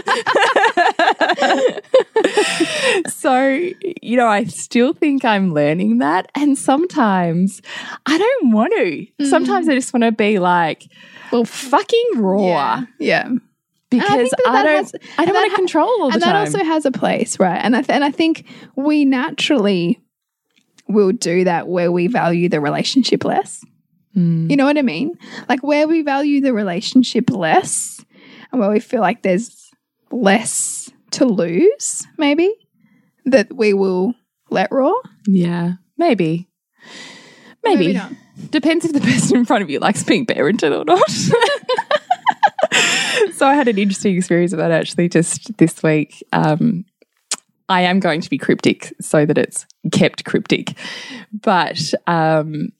[3.07, 3.69] so,
[4.01, 6.31] you know, I still think I'm learning that.
[6.35, 7.61] And sometimes
[8.05, 9.07] I don't want to.
[9.19, 9.29] Mm.
[9.29, 10.87] Sometimes I just want to be like,
[11.31, 12.45] well, fucking raw.
[12.45, 12.83] Yeah.
[12.99, 13.29] Yeah.
[13.89, 16.33] Because I, that don't, has- I don't want to control all the and time.
[16.33, 17.59] that also has a place, right?
[17.61, 18.45] And I th- and I think
[18.77, 19.99] we naturally
[20.91, 23.63] will do that where we value the relationship less.
[24.13, 24.49] Hmm.
[24.49, 25.17] You know what I mean?
[25.49, 28.03] Like where we value the relationship less,
[28.51, 29.69] and where we feel like there's
[30.11, 32.53] less to lose, maybe
[33.25, 34.13] that we will
[34.49, 34.93] let raw.
[35.27, 36.47] yeah, maybe.
[37.63, 37.87] Maybe.
[37.87, 38.11] Maybe not.
[38.49, 41.09] Depends if the person in front of you likes being parented or not.
[43.33, 46.23] so I had an interesting experience of that actually just this week.
[46.33, 46.85] Um,
[47.71, 50.73] I am going to be cryptic so that it's kept cryptic.
[51.31, 52.73] But um,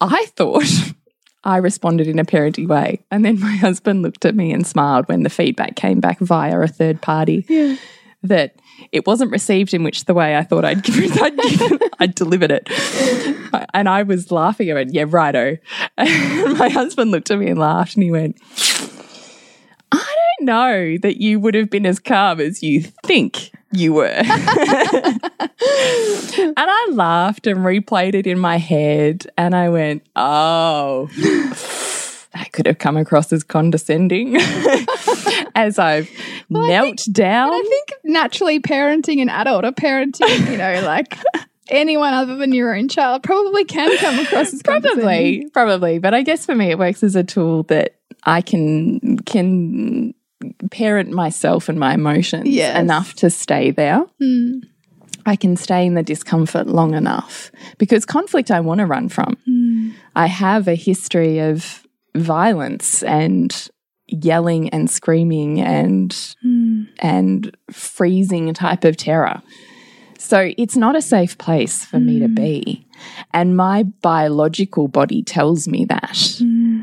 [0.00, 0.64] I thought
[1.44, 3.04] I responded in a parenting way.
[3.10, 6.60] And then my husband looked at me and smiled when the feedback came back via
[6.60, 7.76] a third party
[8.22, 8.54] that
[8.92, 12.52] it wasn't received in which the way I thought I'd given, I'd, given, I'd delivered
[12.52, 12.68] it.
[13.74, 14.70] And I was laughing.
[14.70, 15.56] I went, yeah, righto.
[15.96, 18.38] And my husband looked at me and laughed and he went,
[19.90, 24.06] I don't know that you would have been as calm as you think you were.
[24.06, 24.26] and
[25.60, 31.08] I laughed and replayed it in my head and I went, oh,
[32.34, 34.36] that could have come across as condescending
[35.54, 36.10] as I've
[36.48, 37.52] knelt down.
[37.52, 41.16] I think naturally parenting an adult or parenting, you know, like
[41.68, 45.98] anyone other than your own child probably can come across as probably, probably.
[45.98, 50.14] But I guess for me, it works as a tool that I can can
[50.70, 52.78] parent myself and my emotions Yes.
[52.78, 54.04] enough to stay there.
[54.20, 54.60] Hmm.
[55.26, 59.36] I can stay in the discomfort long enough because conflict I want to run from.
[59.44, 59.90] Hmm.
[60.16, 63.68] I have a history of violence and
[64.06, 66.84] yelling and screaming and hmm.
[66.98, 69.42] and freezing type of terror.
[70.18, 72.86] So it's not a safe place for me to be.
[73.32, 76.42] And my biological body tells me that.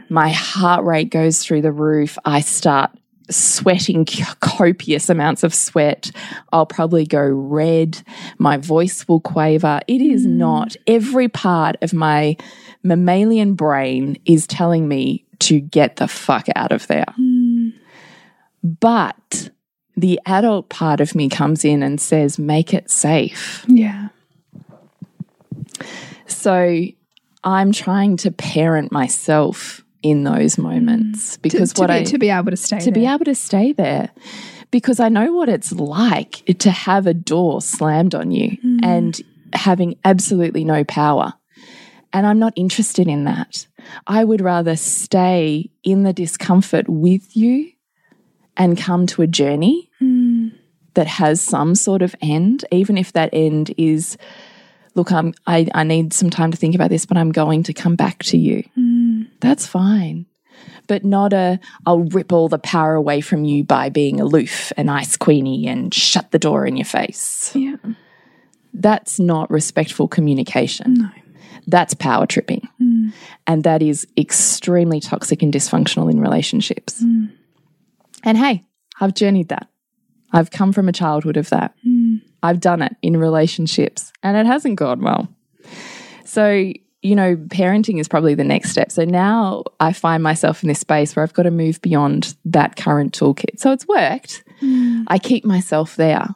[0.09, 2.17] My heart rate goes through the roof.
[2.25, 2.89] I start
[3.29, 4.05] sweating
[4.39, 6.11] copious amounts of sweat.
[6.51, 8.01] I'll probably go red.
[8.37, 9.79] My voice will quaver.
[9.87, 10.37] It is hmm.
[10.37, 12.37] not every part of my
[12.83, 17.05] mammalian brain is telling me to get the fuck out of there.
[17.15, 17.69] Hmm.
[18.63, 19.49] But
[19.95, 23.65] the adult part of me comes in and says, make it safe.
[23.67, 24.09] Yeah.
[26.27, 26.85] So
[27.43, 31.41] I'm trying to parent myself in those moments mm.
[31.41, 33.15] because to, what be, I to be able to stay to be there.
[33.15, 34.11] able to stay there
[34.71, 38.79] because I know what it's like to have a door slammed on you mm.
[38.83, 39.19] and
[39.53, 41.33] having absolutely no power.
[42.13, 43.67] And I'm not interested in that.
[44.05, 47.71] I would rather stay in the discomfort with you
[48.55, 50.51] and come to a journey mm.
[50.95, 54.17] that has some sort of end, even if that end is,
[54.95, 57.73] look, I'm, I, I need some time to think about this, but I'm going to
[57.73, 58.63] come back to you.
[59.39, 60.25] That's fine
[60.87, 64.89] but not a I'll rip all the power away from you by being aloof and
[64.89, 67.51] ice queenie and shut the door in your face.
[67.55, 67.75] yeah.
[68.73, 70.93] That's not respectful communication.
[70.93, 71.09] No.
[71.65, 72.67] That's power tripping.
[72.81, 73.11] Mm.
[73.47, 77.03] And that is extremely toxic and dysfunctional in relationships.
[77.03, 77.31] Mm.
[78.23, 78.65] And hey,
[78.99, 79.67] I've journeyed that.
[80.31, 81.73] I've come from a childhood of that.
[81.85, 82.21] Mm.
[82.43, 85.27] I've done it in relationships and it hasn't gone well.
[86.23, 88.91] So, you know, parenting is probably the next step.
[88.91, 92.75] So now I find myself in this space where I've got to move beyond that
[92.75, 93.59] current toolkit.
[93.59, 94.43] So it's worked.
[94.59, 95.03] Hmm.
[95.07, 96.27] I keep myself there.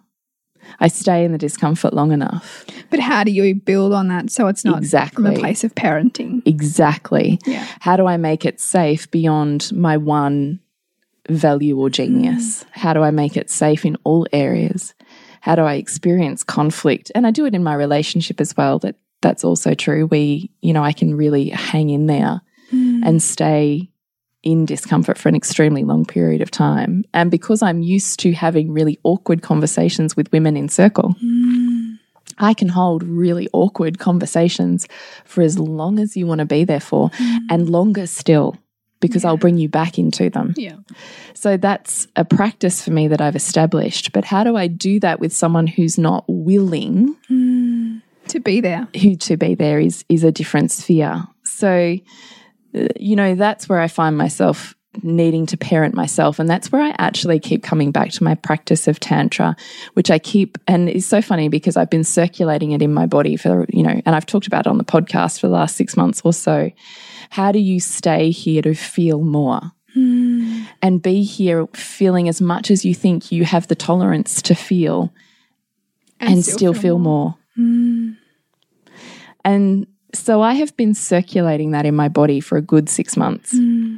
[0.80, 2.65] I stay in the discomfort long enough.
[2.91, 5.36] But how do you build on that so it's not from Exactly.
[5.36, 6.41] a place of parenting?
[6.45, 7.39] Exactly.
[7.45, 7.65] Yeah.
[7.80, 10.60] How do I make it safe beyond my one
[11.28, 12.63] value or genius?
[12.63, 12.69] Hmm.
[12.80, 14.93] How do I make it safe in all areas?
[15.41, 17.12] How do I experience conflict?
[17.15, 18.78] And I do it in my relationship as well.
[18.80, 20.08] That that's also true.
[20.08, 23.02] We, you know, I can really hang in there hmm.
[23.04, 23.90] and stay
[24.44, 27.04] in discomfort for an extremely long period of time.
[27.14, 31.94] And because I'm used to having really awkward conversations with women in circle, hmm.
[32.38, 34.88] I can hold really awkward conversations
[35.26, 37.38] for as long as you want to be there for hmm.
[37.50, 38.58] and longer still
[39.02, 40.54] because I'll bring you back into them.
[40.56, 40.76] Yeah.
[41.34, 44.12] So that's a practice for me that I've established.
[44.14, 47.71] But how do I do that with someone who's not willing To
[48.44, 48.88] be there.
[49.02, 51.24] who to be there is is a different sphere.
[51.44, 51.98] So
[52.76, 56.82] uh, you know that's where I find myself needing to parent myself and that's where
[56.82, 59.56] I actually keep coming back to my practice of tantra
[59.94, 63.38] which I keep and it's so funny because I've been circulating it in my body
[63.38, 65.96] for you know and I've talked about it on the podcast for the last 6
[65.96, 66.72] months or so
[67.30, 69.72] how do you stay here to feel more
[70.82, 75.14] and be here feeling as much as you think you have the tolerance to feel
[76.20, 77.36] and, still, feel, more.
[79.44, 83.52] And so I have been circulating that in my body for a good six months.
[83.52, 83.98] Hmm.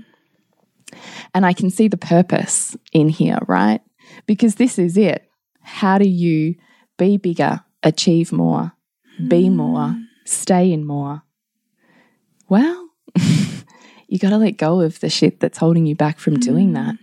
[1.34, 3.82] And I can see the purpose in here, right?
[4.28, 5.28] Because this is it.
[5.62, 6.56] How do you
[6.98, 8.74] be bigger, achieve more,
[9.28, 9.56] be hmm.
[9.56, 11.24] more, stay in more?
[12.48, 12.90] Well,
[14.08, 16.74] you got to let go of the shit that's holding you back from doing hmm.
[16.76, 16.96] that.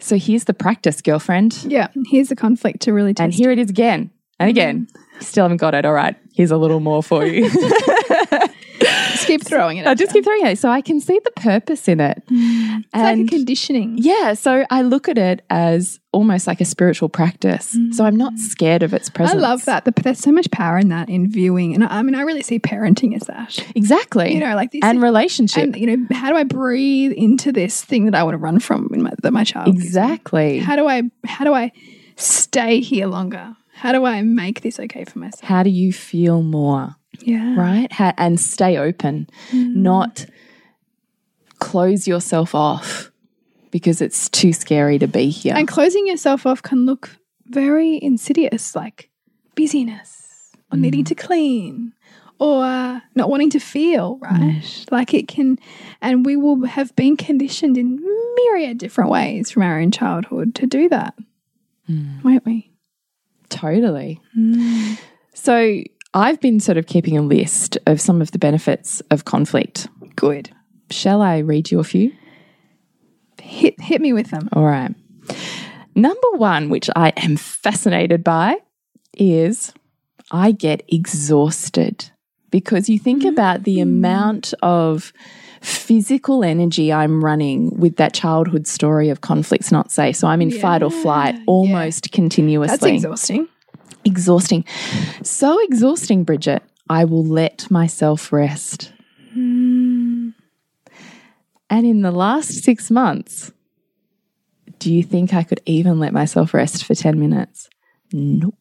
[0.00, 1.62] So here's the practice, girlfriend.
[1.64, 1.88] Yeah.
[2.06, 3.24] Here's the conflict to really test.
[3.24, 4.88] And here it is again and again.
[5.20, 5.84] Still haven't got it.
[5.84, 6.16] All right.
[6.32, 7.50] Here's a little more for you.
[8.80, 9.86] Just keep throwing it.
[9.86, 10.58] I just keep throwing it.
[10.58, 12.22] So I can see the purpose in it.
[12.30, 12.78] Mm.
[12.78, 13.98] It's like a conditioning.
[13.98, 17.76] yeah, so I look at it as almost like a spiritual practice.
[17.76, 17.94] Mm.
[17.94, 19.36] So I'm not scared of its presence.
[19.36, 19.84] I love that.
[19.84, 23.14] There's so much power in that in viewing, and I, mean, I really see parenting
[23.14, 23.58] as that.
[23.74, 24.32] Exactly.
[24.32, 25.62] You know, like this, and relationship.
[25.62, 28.60] and you know, how do I breathe into this thing that I want to run
[28.60, 29.68] from in my, that my child?
[29.68, 30.58] exactly.
[30.58, 31.02] How do I?
[31.26, 31.72] How do I
[32.16, 33.56] stay here longer?
[33.80, 35.40] How do I make this okay for myself?
[35.42, 36.96] How do you feel more?
[37.22, 37.58] Yeah.
[37.58, 37.90] right?
[37.90, 39.74] Ha- and stay open, mm.
[39.74, 40.26] not
[41.60, 43.10] close yourself off
[43.70, 45.54] because it's too scary to be here.
[45.56, 47.16] And closing yourself off can look
[47.46, 49.08] very insidious, like
[49.54, 50.82] busyness or mm.
[50.82, 51.94] needing to clean
[52.38, 54.62] or not wanting to feel, right?
[54.90, 55.58] Like it can,
[56.02, 57.98] and we will have been conditioned in
[58.36, 61.14] myriad different ways from our own childhood to do that,
[61.88, 62.22] mm.
[62.22, 62.69] won't we?
[63.50, 64.20] Totally.
[64.36, 64.98] Mm.
[65.34, 65.82] So
[66.14, 69.88] I've been sort of keeping a list of some of the benefits of conflict.
[70.16, 70.50] Good.
[70.90, 72.12] Shall I read you a few?
[73.40, 74.48] Hit, hit me with them.
[74.52, 74.94] All right.
[75.94, 78.56] Number one, which I am fascinated by,
[79.16, 79.72] is
[80.30, 82.10] I get exhausted
[82.50, 83.28] because you think mm.
[83.28, 85.12] about the amount of
[85.60, 90.16] physical energy I'm running with that childhood story of conflicts not safe.
[90.16, 92.76] So I'm in fight or flight Yeah, almost continuously.
[92.76, 93.48] That's exhausting.
[94.04, 94.64] exhausting.
[95.22, 96.62] So exhausting, Bridget.
[96.88, 98.92] I will let myself rest.
[99.32, 100.30] Hmm.
[101.68, 103.52] And in the last six months,
[104.80, 107.68] do you think I could even let myself rest for 10 minutes?
[108.12, 108.54] Nope.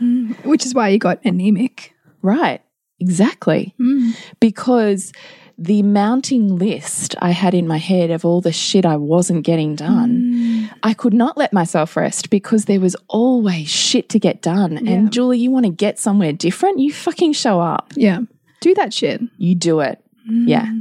[0.00, 1.94] Mm, which is why you got anemic.
[2.20, 2.60] Right.
[3.00, 3.74] Exactly.
[3.78, 4.10] Hmm.
[4.40, 5.12] Because
[5.58, 9.74] the mounting list I had in my head of all the shit I wasn't getting
[9.74, 10.78] done, mm.
[10.84, 14.84] I could not let myself rest because there was always shit to get done.
[14.84, 14.92] Yeah.
[14.92, 16.78] And Julie, you want to get somewhere different?
[16.78, 17.92] You fucking show up.
[17.96, 18.20] Yeah.
[18.60, 19.20] Do that shit.
[19.36, 20.00] You do it.
[20.30, 20.48] Mm.
[20.48, 20.72] Yeah.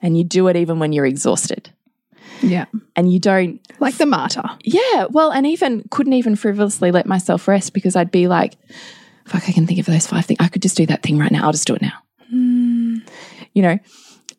[0.00, 1.70] And you do it even when you're exhausted.
[2.42, 2.66] Yeah.
[2.94, 4.44] And you don't Like the martyr.
[4.62, 8.56] Yeah, well, and even couldn't even frivolously let myself rest because I'd be like,
[9.24, 10.38] fuck, I can think of those five things.
[10.40, 11.46] I could just do that thing right now.
[11.46, 11.94] I'll just do it now.
[13.56, 13.78] You know,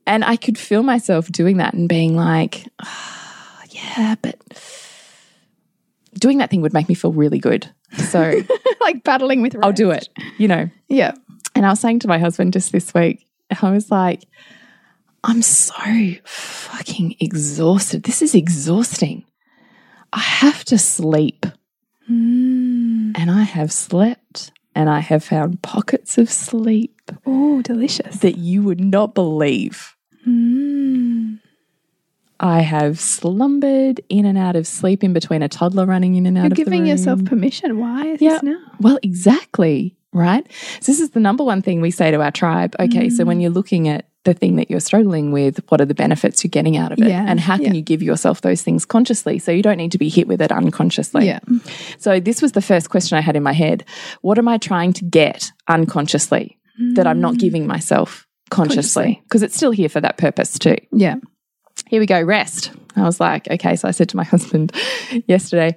[0.05, 4.37] and I could feel myself doing that and being like, "Ah, yeah, but
[6.17, 7.69] doing that thing would make me feel really good.
[8.09, 8.41] So
[8.81, 10.69] like battling with I'll do it, you know.
[10.87, 11.13] Yeah.
[11.55, 13.27] And I was saying to my husband just this week,
[13.61, 14.25] I was like,
[15.23, 18.03] I'm so fucking exhausted.
[18.03, 19.25] This is exhausting.
[20.13, 21.45] I have to sleep.
[22.07, 28.17] And I have slept and I have found pockets of sleep Oh, delicious.
[28.17, 29.95] that you would not believe.
[30.23, 31.35] Hmm.
[32.39, 36.37] I have slumbered in and out of sleep in between a toddler running in and
[36.37, 37.79] out You're of the giving yourself permission.
[37.79, 38.33] Why is Yeah.
[38.33, 38.59] this now?
[38.79, 39.95] Well, exactly.
[40.13, 40.45] Right.
[40.79, 42.75] So, this is the number one thing we say to our tribe.
[42.79, 43.09] Okay.
[43.09, 43.27] So, hmm.
[43.29, 46.49] when you're looking at the thing that you're struggling with, what are the benefits you're
[46.49, 47.07] getting out of it?
[47.07, 47.73] Yeah, And how can yeah.
[47.73, 50.51] you give yourself those things consciously so you don't need to be hit with it
[50.51, 51.25] unconsciously?
[51.25, 51.39] Yeah.
[51.97, 53.83] So, this was the first question I had in my head.
[54.21, 56.59] What am I trying to get unconsciously
[56.93, 59.03] that I'm not giving myself consciously?
[59.03, 59.21] Consciously.
[59.23, 61.15] Because it's still here for that purpose too Yeah.
[61.87, 62.71] here we go, rest.
[62.95, 63.75] I was like, okay.
[63.75, 64.71] So I said to my husband
[65.27, 65.75] yesterday,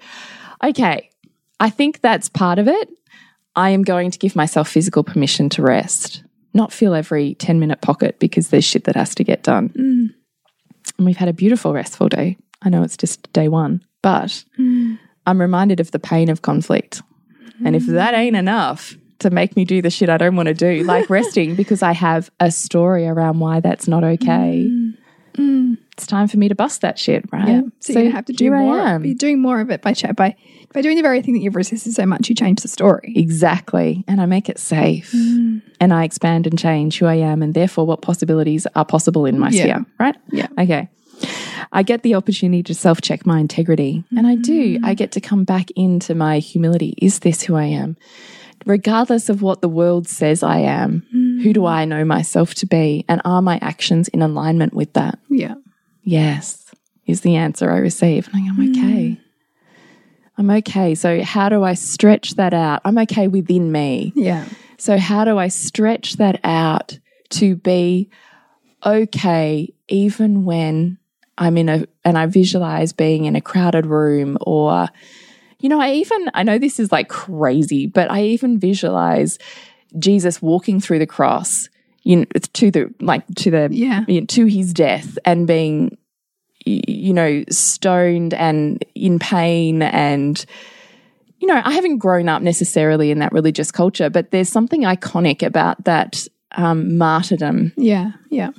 [0.63, 1.11] okay,
[1.59, 2.89] I think that's part of it.
[3.57, 6.23] I am going to give myself physical permission to rest,
[6.55, 9.69] not fill every 10 minute pocket because there's shit that has to get done.
[9.71, 10.15] Mm.
[10.99, 12.37] And we've had a beautiful, restful day.
[12.63, 14.99] I know it's just day one, but mm.
[15.27, 17.03] I'm reminded of the pain of conflict.
[17.65, 20.55] And if that ain't enough to make me do the shit I don't want to
[20.55, 24.67] do, like resting, because I have a story around why that's not okay,
[25.35, 25.79] mm.
[26.01, 27.49] It's time for me to bust that shit, right?
[27.49, 27.61] Yeah.
[27.81, 28.81] So, you're have to do here I more.
[28.81, 29.15] am.
[29.17, 30.35] Doing more of it by by
[30.73, 32.29] by doing the very thing that you've resisted so much.
[32.29, 33.13] You change the story.
[33.17, 34.05] Exactly.
[34.09, 35.63] And I make it safe Mm.
[35.81, 39.39] and I expand and change who I am and therefore what possibilities are possible in
[39.39, 39.61] my Yeah.
[39.63, 40.17] sphere, right?
[40.33, 40.47] Yeah.
[40.59, 40.89] Okay.
[41.73, 44.05] I get the opportunity to self check my integrity.
[44.17, 44.79] And I do.
[44.79, 44.85] Mm.
[44.85, 46.95] I get to come back into my humility.
[46.99, 47.97] Is this who I am?
[48.67, 51.43] Regardless of what the world says I am, Mm.
[51.43, 53.05] who do I know myself to be?
[53.09, 55.19] And are my actions in alignment with that?
[55.31, 55.55] Yeah.
[56.03, 56.73] Yes,
[57.07, 58.29] is the answer I receive.
[58.29, 58.77] And I go, I'm mm.
[58.77, 59.21] okay.
[60.39, 60.95] I'm okay.
[60.95, 62.81] So, how do I stretch that out?
[62.85, 64.13] I'm okay within me.
[64.17, 64.47] Yeah.
[64.79, 66.99] So, how do I stretch that out
[67.31, 68.09] to be
[68.85, 70.99] okay even when
[71.37, 74.89] I'm in a, and I visualize being in a crowded room or,
[75.59, 79.39] you know, I even, I know this is like crazy, but I even visualize
[79.99, 81.69] Jesus walking through the cross,
[82.03, 84.05] you know, to the, like, to the, Yeah.
[84.09, 85.97] you know, to his death and being,
[86.65, 90.45] you know, stoned and in pain and,
[91.39, 95.43] you know, I haven't grown up necessarily in that religious culture, but there's something iconic
[95.43, 97.73] about that um, martyrdom.
[97.77, 98.13] Yeah.
[98.31, 98.51] Yeah.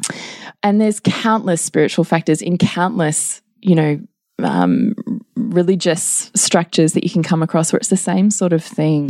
[0.64, 4.00] And there's countless spiritual factors in countless, you know,
[4.40, 4.96] um,
[5.36, 9.10] religious structures that you can come across where it's the same sort of thing.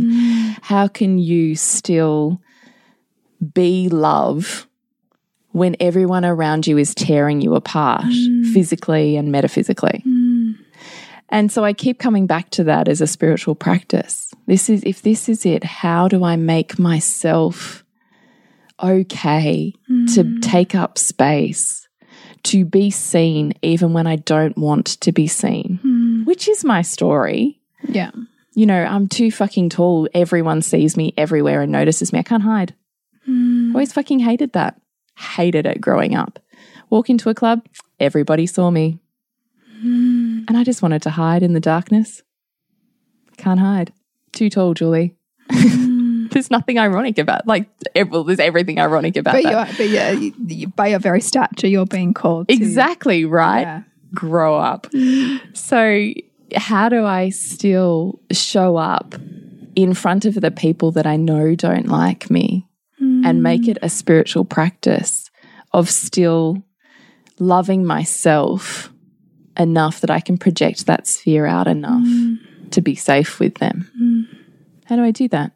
[0.62, 2.40] How can you still
[3.42, 4.66] be love
[5.50, 8.52] when everyone around you is tearing you apart mm.
[8.52, 10.02] physically and metaphysically?
[10.06, 10.54] Mm.
[11.28, 14.32] And so I keep coming back to that as a spiritual practice.
[14.46, 17.84] This is, if this is it, how do I make myself
[18.82, 19.72] okay
[20.14, 20.42] to mm.
[20.42, 21.88] take up space,
[22.44, 25.80] to be seen even when I don't want to be seen?
[26.26, 27.60] Which is my story.
[27.88, 28.10] Yeah.
[28.54, 30.08] You know, I'm too fucking tall.
[30.12, 32.18] Everyone sees me everywhere and notices me.
[32.18, 32.74] I can't hide.
[33.26, 33.74] Hmm.
[33.74, 34.80] Always fucking hated that.
[35.16, 36.38] Hated it growing up.
[36.90, 37.64] Walk into a club,
[38.00, 38.98] everybody saw me.
[39.80, 40.44] Hmm.
[40.48, 42.22] And I just wanted to hide in the darkness.
[43.36, 43.92] Can't hide.
[44.32, 45.14] Too tall, Julie.
[45.50, 46.26] Hmm.
[46.30, 47.68] there's nothing ironic about like
[48.08, 49.74] well, there's everything ironic about But, that.
[49.76, 53.62] but yeah, you, you, by your very stature, you're being called to- Exactly, right?
[53.62, 53.82] Yeah.
[54.14, 54.86] Grow up.
[55.54, 56.12] So,
[56.54, 59.14] how do I still show up
[59.74, 62.66] in front of the people that I know don't like me
[63.24, 65.30] and make it a spiritual practice
[65.72, 66.62] of still
[67.38, 68.92] loving myself
[69.58, 72.06] enough that I can project that sphere out enough
[72.70, 74.28] to be safe with them?
[74.86, 75.52] How do I do that?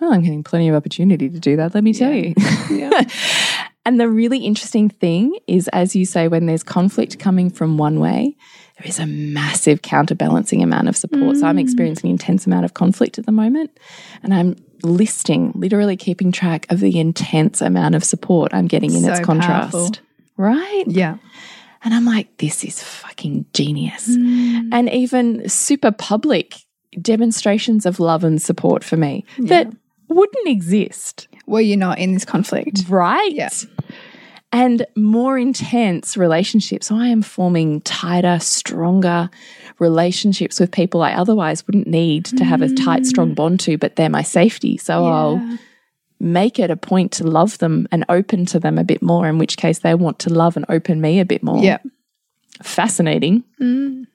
[0.00, 2.34] Well, I'm getting plenty of opportunity to do that, let me tell you.
[3.86, 8.00] And the really interesting thing is, as you say, when there's conflict coming from one
[8.00, 8.34] way,
[8.78, 11.36] there is a massive counterbalancing amount of support.
[11.36, 11.60] So I'm mm.
[11.60, 13.78] experiencing an intense amount of conflict at the moment.
[14.22, 19.02] And I'm listing, literally keeping track of the intense amount of support I'm getting in
[19.02, 19.72] So its contrast.
[19.72, 19.90] powerful.
[20.36, 20.84] Right?
[20.86, 21.16] Yeah.
[21.82, 24.08] And I'm like, this is fucking genius.
[24.08, 24.70] Mm.
[24.72, 26.56] And even super public
[27.00, 29.70] demonstrations of love and support for me that
[30.08, 31.28] wouldn't exist.
[31.46, 32.84] Were you're not in this conflict.
[32.88, 33.32] Right.
[33.32, 33.50] Yeah.
[34.52, 36.86] And more intense relationships.
[36.86, 39.28] So I am forming tighter, stronger
[39.78, 43.34] relationships with people I otherwise wouldn't need to have a tight, strong mm.
[43.34, 44.76] bond to, but they're my safety.
[44.76, 45.58] So I'll
[46.20, 49.38] make it a point to love them and open to them a bit more, in
[49.38, 51.62] which case they want to love and open me a bit more.
[51.62, 51.78] Yeah.
[52.62, 53.44] Fascinating.
[53.60, 54.06] Mm.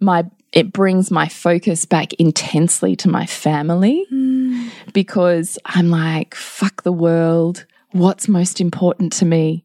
[0.00, 4.70] My it brings my focus back intensely to my family mm.
[4.92, 7.66] because I'm like, fuck the world.
[7.90, 9.64] What's most important to me?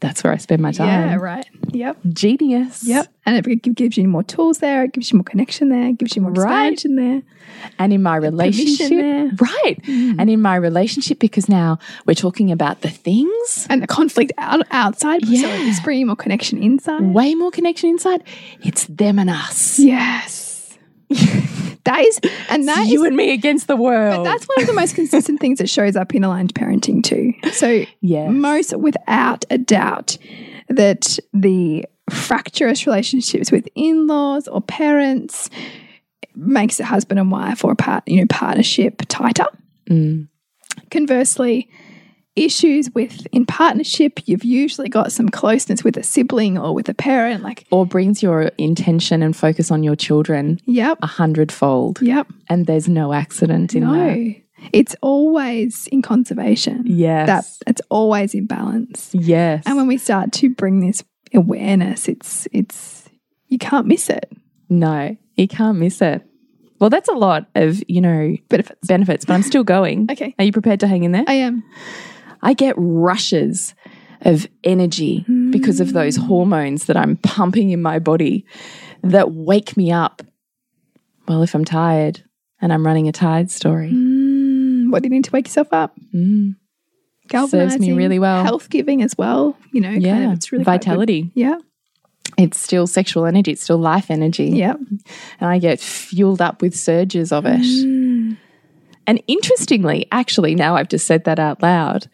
[0.00, 0.86] That's where I spend my time.
[0.88, 1.46] Yeah, right.
[1.72, 1.98] Yep.
[2.10, 2.86] Genius.
[2.86, 3.06] Yep.
[3.24, 4.84] And it gives you more tools there.
[4.84, 5.88] It gives you more connection there.
[5.88, 6.72] It gives you more Right.
[6.72, 7.22] expansion there.
[7.78, 9.30] And in my relationship, there.
[9.40, 9.82] right.
[9.84, 10.16] Mm.
[10.18, 14.66] And in my relationship, because now we're talking about the things, And the conflict out,
[14.70, 15.24] outside.
[15.24, 15.68] So Yeah.
[15.68, 17.00] it's bringing more connection inside.
[17.02, 18.22] way more connection inside.
[18.62, 19.78] It's them and us.
[19.78, 20.76] Yes.
[21.86, 22.20] that is,
[22.50, 24.24] and that It's is, you and me against the world.
[24.26, 27.32] that's one of the most consistent things that shows up in aligned parenting too.
[27.52, 28.30] So Yes.
[28.30, 30.18] most without a doubt
[30.68, 35.48] that the fractious relationships with in-laws or parents
[36.34, 39.46] makes a husband and wife or a part, you know, partnership tighter.
[39.90, 40.28] Mm.
[40.90, 41.68] Conversely,
[42.36, 46.94] issues with in partnership, you've usually got some closeness with a sibling or with a
[46.94, 47.42] parent.
[47.42, 52.00] Like, or brings your intention and focus on your children yep, a hundredfold.
[52.02, 53.88] yep, And there's no accident in that.
[54.16, 54.34] no,
[54.72, 56.82] it's always in conservation.
[56.86, 57.26] Yes.
[57.26, 59.10] that it's always in balance.
[59.14, 59.62] Yes.
[59.66, 61.02] And when we start to bring this
[61.34, 63.08] awareness, it's it's
[63.48, 64.30] you can't miss it.
[64.68, 66.22] no, you can't miss it.
[66.78, 68.86] Well, that's a lot of, you know, Benefits.
[68.86, 70.08] benefits, but I'm still going.
[70.12, 70.34] Okay.
[70.38, 71.24] Are you prepared to hang in there?
[71.26, 71.62] I am.
[72.46, 73.74] I get rushes
[74.22, 78.46] of energy because of those hormones that I'm pumping in my body
[79.02, 80.22] that wake me up.
[81.28, 82.22] Well, if I'm tired
[82.60, 85.94] and I'm running a tired story, Mm, what do you need to wake yourself up?
[86.14, 86.54] Mm.
[87.48, 88.44] Serves me really well.
[88.44, 89.56] Health giving as well.
[89.72, 91.32] You know, kind yeah, of, it's really vitality.
[91.34, 91.56] Yeah,
[92.38, 93.50] It's still sexual energy.
[93.52, 94.46] It's still life energy.
[94.50, 94.74] yeah.
[95.40, 97.60] and I get fueled up with surges of it.
[97.60, 98.36] Mm.
[99.08, 102.08] And interestingly, actually, now I've just said that out loud,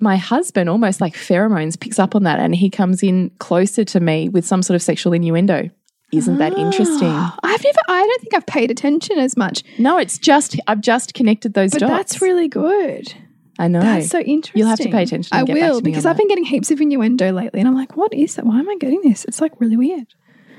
[0.00, 4.00] my husband, almost like pheromones, picks up on that and he comes in closer to
[4.00, 5.70] me with some sort of sexual innuendo.
[6.12, 7.08] Isn't that interesting?
[7.10, 7.78] Ah, I've never.
[7.88, 11.72] I don't think I've paid attention as much, No, it's just, I've just connected those
[11.72, 11.90] but dots.
[11.92, 13.12] that's really good.
[13.58, 13.80] I know.
[13.80, 14.58] That's so interesting.
[14.60, 17.60] You'll have to pay attention I will because I've been getting heaps of innuendo lately,
[17.60, 18.44] and I'm like, what is that?
[18.46, 19.24] Why am I getting this?
[19.24, 20.06] It's like really weird.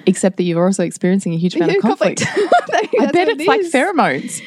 [0.05, 2.23] Except that you're also experiencing a huge amount of Yeah, conflict.
[2.27, 4.41] I bet it's it like pheromones.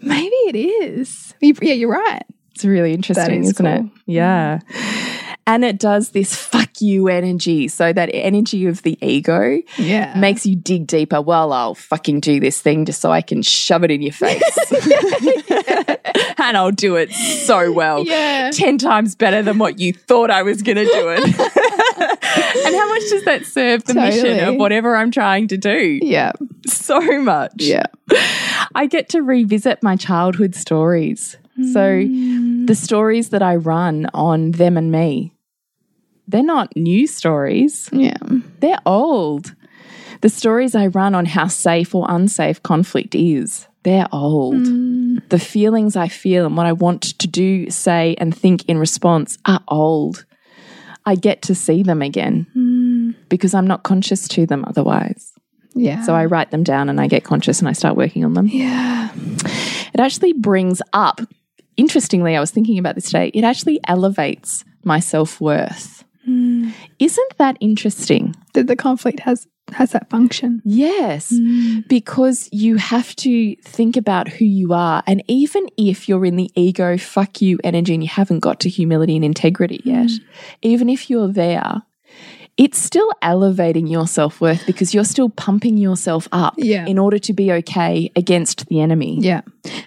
[0.00, 1.34] Maybe it is.
[1.40, 2.22] Yeah, you're right.
[2.54, 3.84] It's really interesting, is isn't it?
[4.06, 4.60] Yeah.
[5.46, 7.66] And it does this fuck you energy.
[7.66, 10.16] So that energy of the ego Yeah.
[10.16, 11.20] makes you dig deeper.
[11.20, 14.42] Well, I'll fucking do this thing just so I can shove it in your face.
[16.38, 18.04] and I'll do it so well.
[18.04, 18.50] Yeah.
[18.52, 21.24] 10 times better than what you thought I was going to do it.
[22.66, 25.98] and how much does that serve the mission of whatever I'm trying to do?
[26.02, 26.32] Yeah.
[26.66, 27.54] So much.
[27.58, 27.86] Yeah.
[28.74, 31.36] I get to revisit my childhood stories.
[31.72, 32.66] So hmm.
[32.66, 35.34] the stories that I run on them and me,
[36.26, 37.90] they're not new stories.
[37.92, 38.16] Yeah.
[38.60, 39.54] They're old.
[40.22, 44.66] The stories I run on how safe or unsafe conflict is, they're old.
[44.66, 45.18] Hmm.
[45.28, 49.38] The feelings I feel and what I want to do, say, and think in response
[49.44, 50.24] are old.
[51.04, 53.10] I get to see them again hmm.
[53.28, 55.32] because I'm not conscious to them otherwise.
[55.74, 56.02] Yeah.
[56.02, 58.46] So I write them down and I get conscious and I start working on them.
[58.46, 59.10] yeah.
[59.94, 61.20] It actually brings up
[61.76, 66.04] interestingly, I was thinking about this today, it actually elevates my self worth.
[66.24, 66.70] Hmm.
[66.98, 68.34] Isn't that interesting?
[68.54, 70.60] That the conflict has has that function.
[70.64, 71.80] Yes, hmm.
[71.88, 75.02] because you have to think about who you are.
[75.06, 78.68] And even if you're in the ego, fuck you energy and you haven't got to
[78.68, 79.90] humility and integrity hmm.
[79.90, 80.10] yet,
[80.62, 81.82] even if you're there,
[82.56, 86.86] it's still elevating your self worth because you're still pumping yourself up Yeah.
[86.86, 89.18] in order to be okay against the enemy.
[89.20, 89.40] Yeah.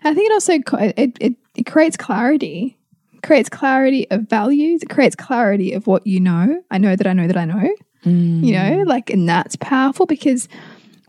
[0.03, 0.53] I think it also
[0.97, 2.77] it, it, it creates clarity.
[3.23, 4.83] creates clarity of values.
[4.83, 6.61] It creates clarity of what you know.
[6.69, 7.69] I know that I know that I know.
[8.05, 8.87] You know, mm.
[8.87, 10.47] like and that's powerful because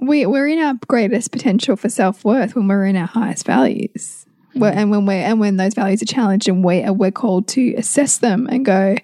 [0.01, 4.25] we we're in our greatest potential for self worth when we're in our highest values.
[4.55, 4.61] Mm.
[4.61, 7.49] Where, and when we're and when those values are challenged and we are we're called
[7.49, 8.97] to assess them and go,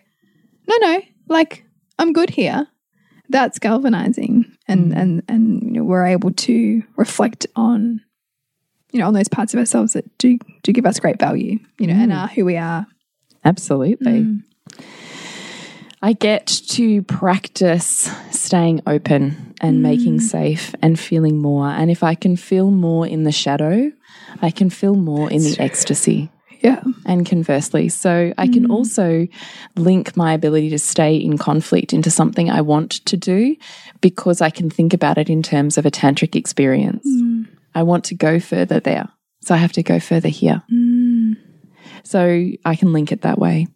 [0.69, 1.65] no, no, like
[1.99, 2.67] I'm good here.
[3.29, 4.97] That's galvanizing, and mm.
[4.97, 8.01] and and you know, we're able to reflect on,
[8.93, 11.87] you know, on those parts of ourselves that do do give us great value, you
[11.87, 12.17] know, and mm.
[12.17, 12.87] are who we are.
[13.45, 14.23] Absolutely.
[14.23, 14.43] Mm.
[16.05, 19.83] I get to practice staying open and mm.
[19.83, 21.69] making safe and feeling more.
[21.69, 23.91] And if I can feel more in the shadow,
[24.41, 26.31] I can feel more in the ecstasy.
[26.61, 29.27] Yeah, And conversely, so I can also
[29.75, 33.57] link my ability to stay in conflict into something I want to do
[34.01, 37.05] because I can think about it in terms of a tantric experience.
[37.75, 39.09] I want to go further there.
[39.43, 40.63] So I have to go further here.
[40.69, 41.33] Hmm.
[42.05, 43.67] So I can link it that way.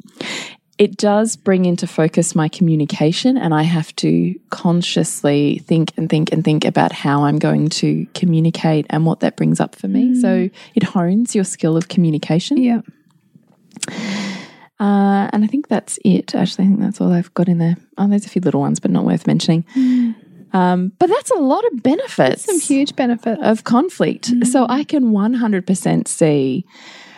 [0.79, 6.33] It does bring into focus my communication, and I have to consciously think and think
[6.33, 10.09] and think about how I'm going to communicate and what that brings up for me.
[10.09, 10.21] Hmm.
[10.21, 12.59] So it hones your skill of communication.
[12.59, 12.83] yeah,
[14.79, 16.35] Uh, and I think that's it.
[16.35, 17.77] Actually, I think that's all I've got in there.
[17.97, 19.65] Oh, there's a few little ones, but not worth mentioning.
[19.73, 20.13] Hmm.
[20.57, 23.39] Um, but that's a lot of benefits some huge benefit.
[23.41, 24.31] of conflict.
[24.31, 24.45] Mm-hmm.
[24.45, 26.65] So I can 100% see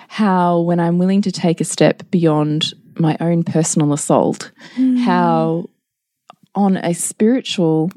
[0.09, 4.99] how, when I'm willing to take a step beyond my own personal assault, mm.
[4.99, 5.70] how
[6.55, 7.93] on a spiritual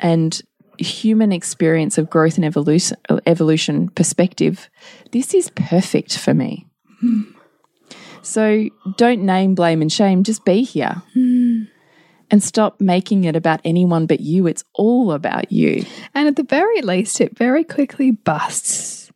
[0.00, 0.40] and
[0.78, 2.96] human experience of growth and evolution,
[3.26, 4.68] evolution perspective,
[5.12, 6.66] this is perfect for me.
[7.00, 7.22] Hmm.
[8.22, 10.24] So don't name, blame, and shame.
[10.24, 11.02] Just be here.
[11.12, 11.43] Hmm.
[12.30, 14.46] And stop making it about anyone but you.
[14.46, 15.84] It's all about you.
[16.14, 19.10] And at the very least, it very quickly busts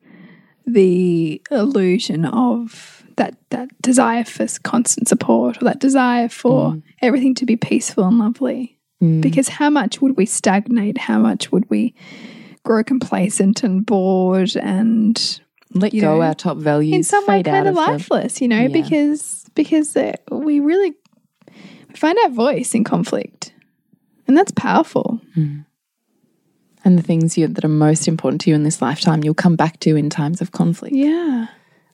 [0.67, 7.47] the illusion of that that desire for constant support or that desire for everything to
[7.47, 8.79] be peaceful and lovely.
[9.01, 10.99] Because how much would we stagnate?
[10.99, 11.95] How much would we
[12.65, 15.41] grow complacent and bored and
[15.73, 16.95] Let go know, our top values.
[16.95, 17.85] in some way kind of them.
[17.85, 18.41] lifeless?
[18.41, 18.69] You know, Yeah.
[18.69, 20.95] because because uh, we really
[21.99, 23.53] find our voice in conflict,
[24.27, 25.21] and that's powerful.
[25.35, 25.61] Hmm.
[26.85, 29.57] And the things you, that are most important to you in this lifetime, you'll come
[29.57, 30.95] back to in times of conflict.
[30.95, 31.49] Yeah.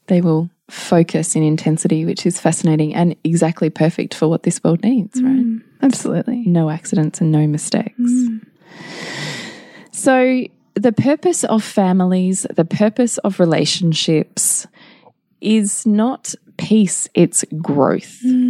[0.06, 4.82] They will focus in intensity, which is fascinating and exactly perfect for what this world
[4.82, 5.32] needs, right?
[5.32, 6.44] Mm, absolutely.
[6.46, 7.98] No accidents and no mistakes.
[7.98, 8.46] Mm.
[9.92, 10.44] So,
[10.74, 14.66] the purpose of families, the purpose of relationships
[15.40, 18.20] is not peace, it's growth.
[18.24, 18.43] Mm.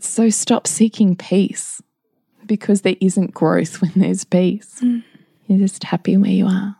[0.00, 1.82] So, stop seeking peace
[2.46, 4.80] because there isn't growth when there's peace.
[4.82, 5.04] Mm.
[5.46, 6.76] You're just happy where you are.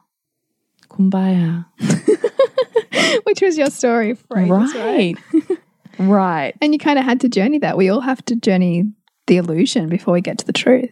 [0.89, 1.67] Kumbaya.
[3.25, 5.17] Which was your story, for ages, right?
[5.33, 5.59] Right.
[5.99, 6.55] right.
[6.61, 7.77] And you kind of had to journey that.
[7.77, 8.93] We all have to journey
[9.27, 10.91] the illusion before we get to the truth.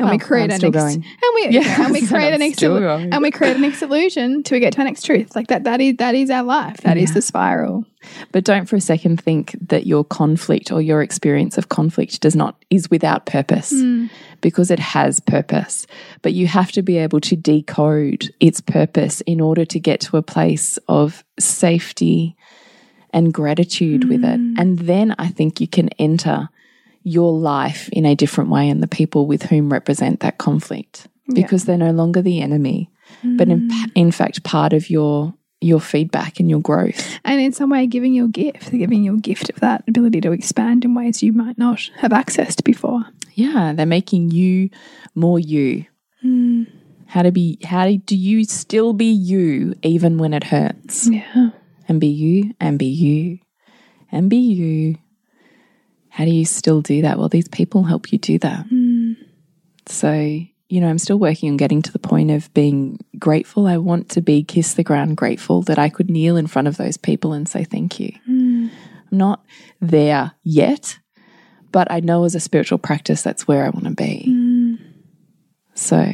[0.00, 0.94] And we oh, create I'm an ex- going.
[0.94, 3.12] and we Yeah, and we create an going.
[3.12, 5.36] and we create an next illusion till we get to our next truth.
[5.36, 6.78] Like that that is that is our life.
[6.78, 7.14] That is Yeah.
[7.14, 7.84] the spiral.
[8.32, 12.34] But don't for a second think that your conflict or your experience of conflict does
[12.34, 14.06] not is without purpose hmm.
[14.40, 15.86] because it has purpose.
[16.22, 20.16] But you have to be able to decode its purpose in order to get to
[20.16, 22.36] a place of safety
[23.12, 24.36] and gratitude with it.
[24.36, 24.54] Hmm.
[24.56, 26.48] And then I think you can enter
[27.02, 31.64] your life in a different way and the people with whom represent that conflict because
[31.64, 32.90] they're no longer the enemy,
[33.22, 33.92] but in, mm.
[33.94, 37.18] in fact part of your your feedback and your growth.
[37.22, 38.70] And in some way giving your gift.
[38.70, 42.64] Giving your gift of that ability to expand in ways you might not have accessed
[42.64, 43.04] before.
[43.34, 44.70] Yeah, they're making you
[45.14, 45.84] more you.
[46.24, 46.66] Mm.
[47.06, 51.08] How to be how do you still be you even when it hurts?
[51.08, 51.50] Yeah.
[51.88, 53.38] And be you and be you
[54.12, 54.96] and be you.
[56.20, 57.18] How do you still do that?
[57.18, 58.68] Well, these people help you do that.
[58.68, 59.16] Mm.
[59.86, 63.66] So, you know, I'm still working on getting to the point of being grateful.
[63.66, 66.76] I want to be kiss the ground grateful that I could kneel in front of
[66.76, 68.12] those people and say thank you.
[68.28, 68.68] Mm.
[69.10, 69.46] I'm not
[69.80, 70.98] there yet,
[71.72, 74.26] but I know as a spiritual practice that's where I want to be.
[74.28, 74.78] Mm.
[75.72, 76.12] So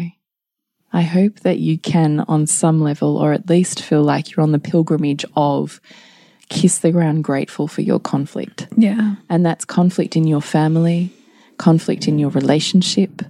[0.93, 4.53] I hope that you can, on some level, or at least feel like you're on
[4.53, 5.81] the pilgrimage of
[6.49, 8.69] kiss the ground grateful for your conflict.
[8.77, 9.17] Yeah.
[9.29, 11.13] And that's conflict in your family,
[11.59, 13.23] conflict in your relationship,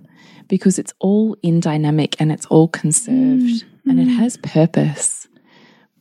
[0.49, 3.65] because it's all in dynamic and it's all conserved mm.
[3.87, 4.17] and it mm.
[4.17, 5.29] has purpose.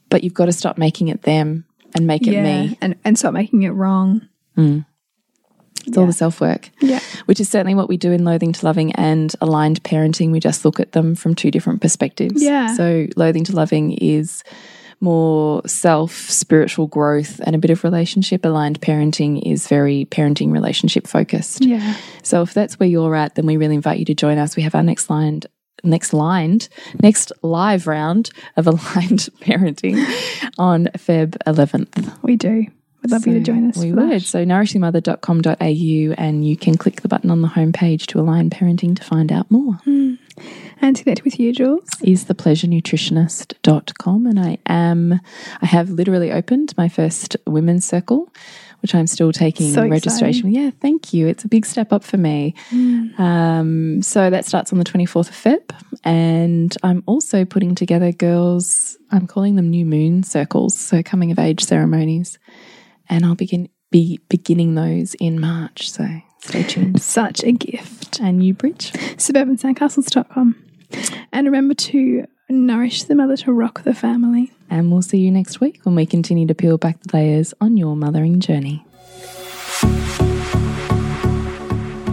[0.10, 2.78] But you've got to stop making it them and make it me.
[2.82, 4.28] And and stop making it wrong.
[4.58, 4.86] Mm.
[5.88, 6.70] It's all the self work.
[6.82, 7.00] Yeah.
[7.26, 10.32] Which is certainly what we do in Loathing to Loving and Aligned Parenting.
[10.32, 12.42] We just look at them from two different perspectives.
[12.42, 12.76] Yeah.
[12.76, 14.44] So, Loathing to Loving is
[15.00, 18.46] more self, spiritual growth, and a bit of relationship.
[18.46, 21.64] Aligned Parenting is very parenting relationship focused.
[21.64, 21.96] Yeah.
[22.24, 24.56] So, if that's where you're at, then we really invite you to join us.
[24.56, 25.42] We have our next line.
[25.84, 26.68] Next lined,
[27.04, 29.98] next live round of aligned parenting
[30.58, 32.24] on Feb 11th.
[32.24, 32.66] We do.
[33.06, 33.78] We'd love you to join us.
[33.78, 34.08] We for that.
[34.08, 34.24] would.
[34.24, 39.04] So nourishingmother.com.au and you can click the button on the homepage to align parenting to
[39.04, 39.74] find out more.
[39.74, 40.16] Hmm.
[40.82, 41.88] And to connect with you, Jules.
[42.02, 45.20] Is thepleasurenutritionist.com and I am
[45.62, 48.32] I have literally opened my first women's circle,
[48.82, 50.52] which I'm still taking So registration.
[50.52, 51.28] Yeah, thank you.
[51.28, 52.56] It's a big step up for me.
[53.18, 55.72] Um, so that starts on the 24th of Feb.
[56.04, 61.40] And I'm also putting together girls, I'm calling them new moon circles, so coming of
[61.40, 62.38] age ceremonies.
[63.10, 65.90] And I'll begin be beginning those in March.
[65.90, 66.06] So
[66.46, 67.02] stay tuned.
[67.02, 68.20] Such a gift.
[68.22, 68.92] And you, Bridge?
[68.94, 70.56] Suburbansandcastles.com.
[71.32, 74.52] And remember to nourish the mother to rock the family.
[74.70, 77.78] And we'll see you next week when we continue to peel back the layers on
[77.78, 78.86] your mothering journey.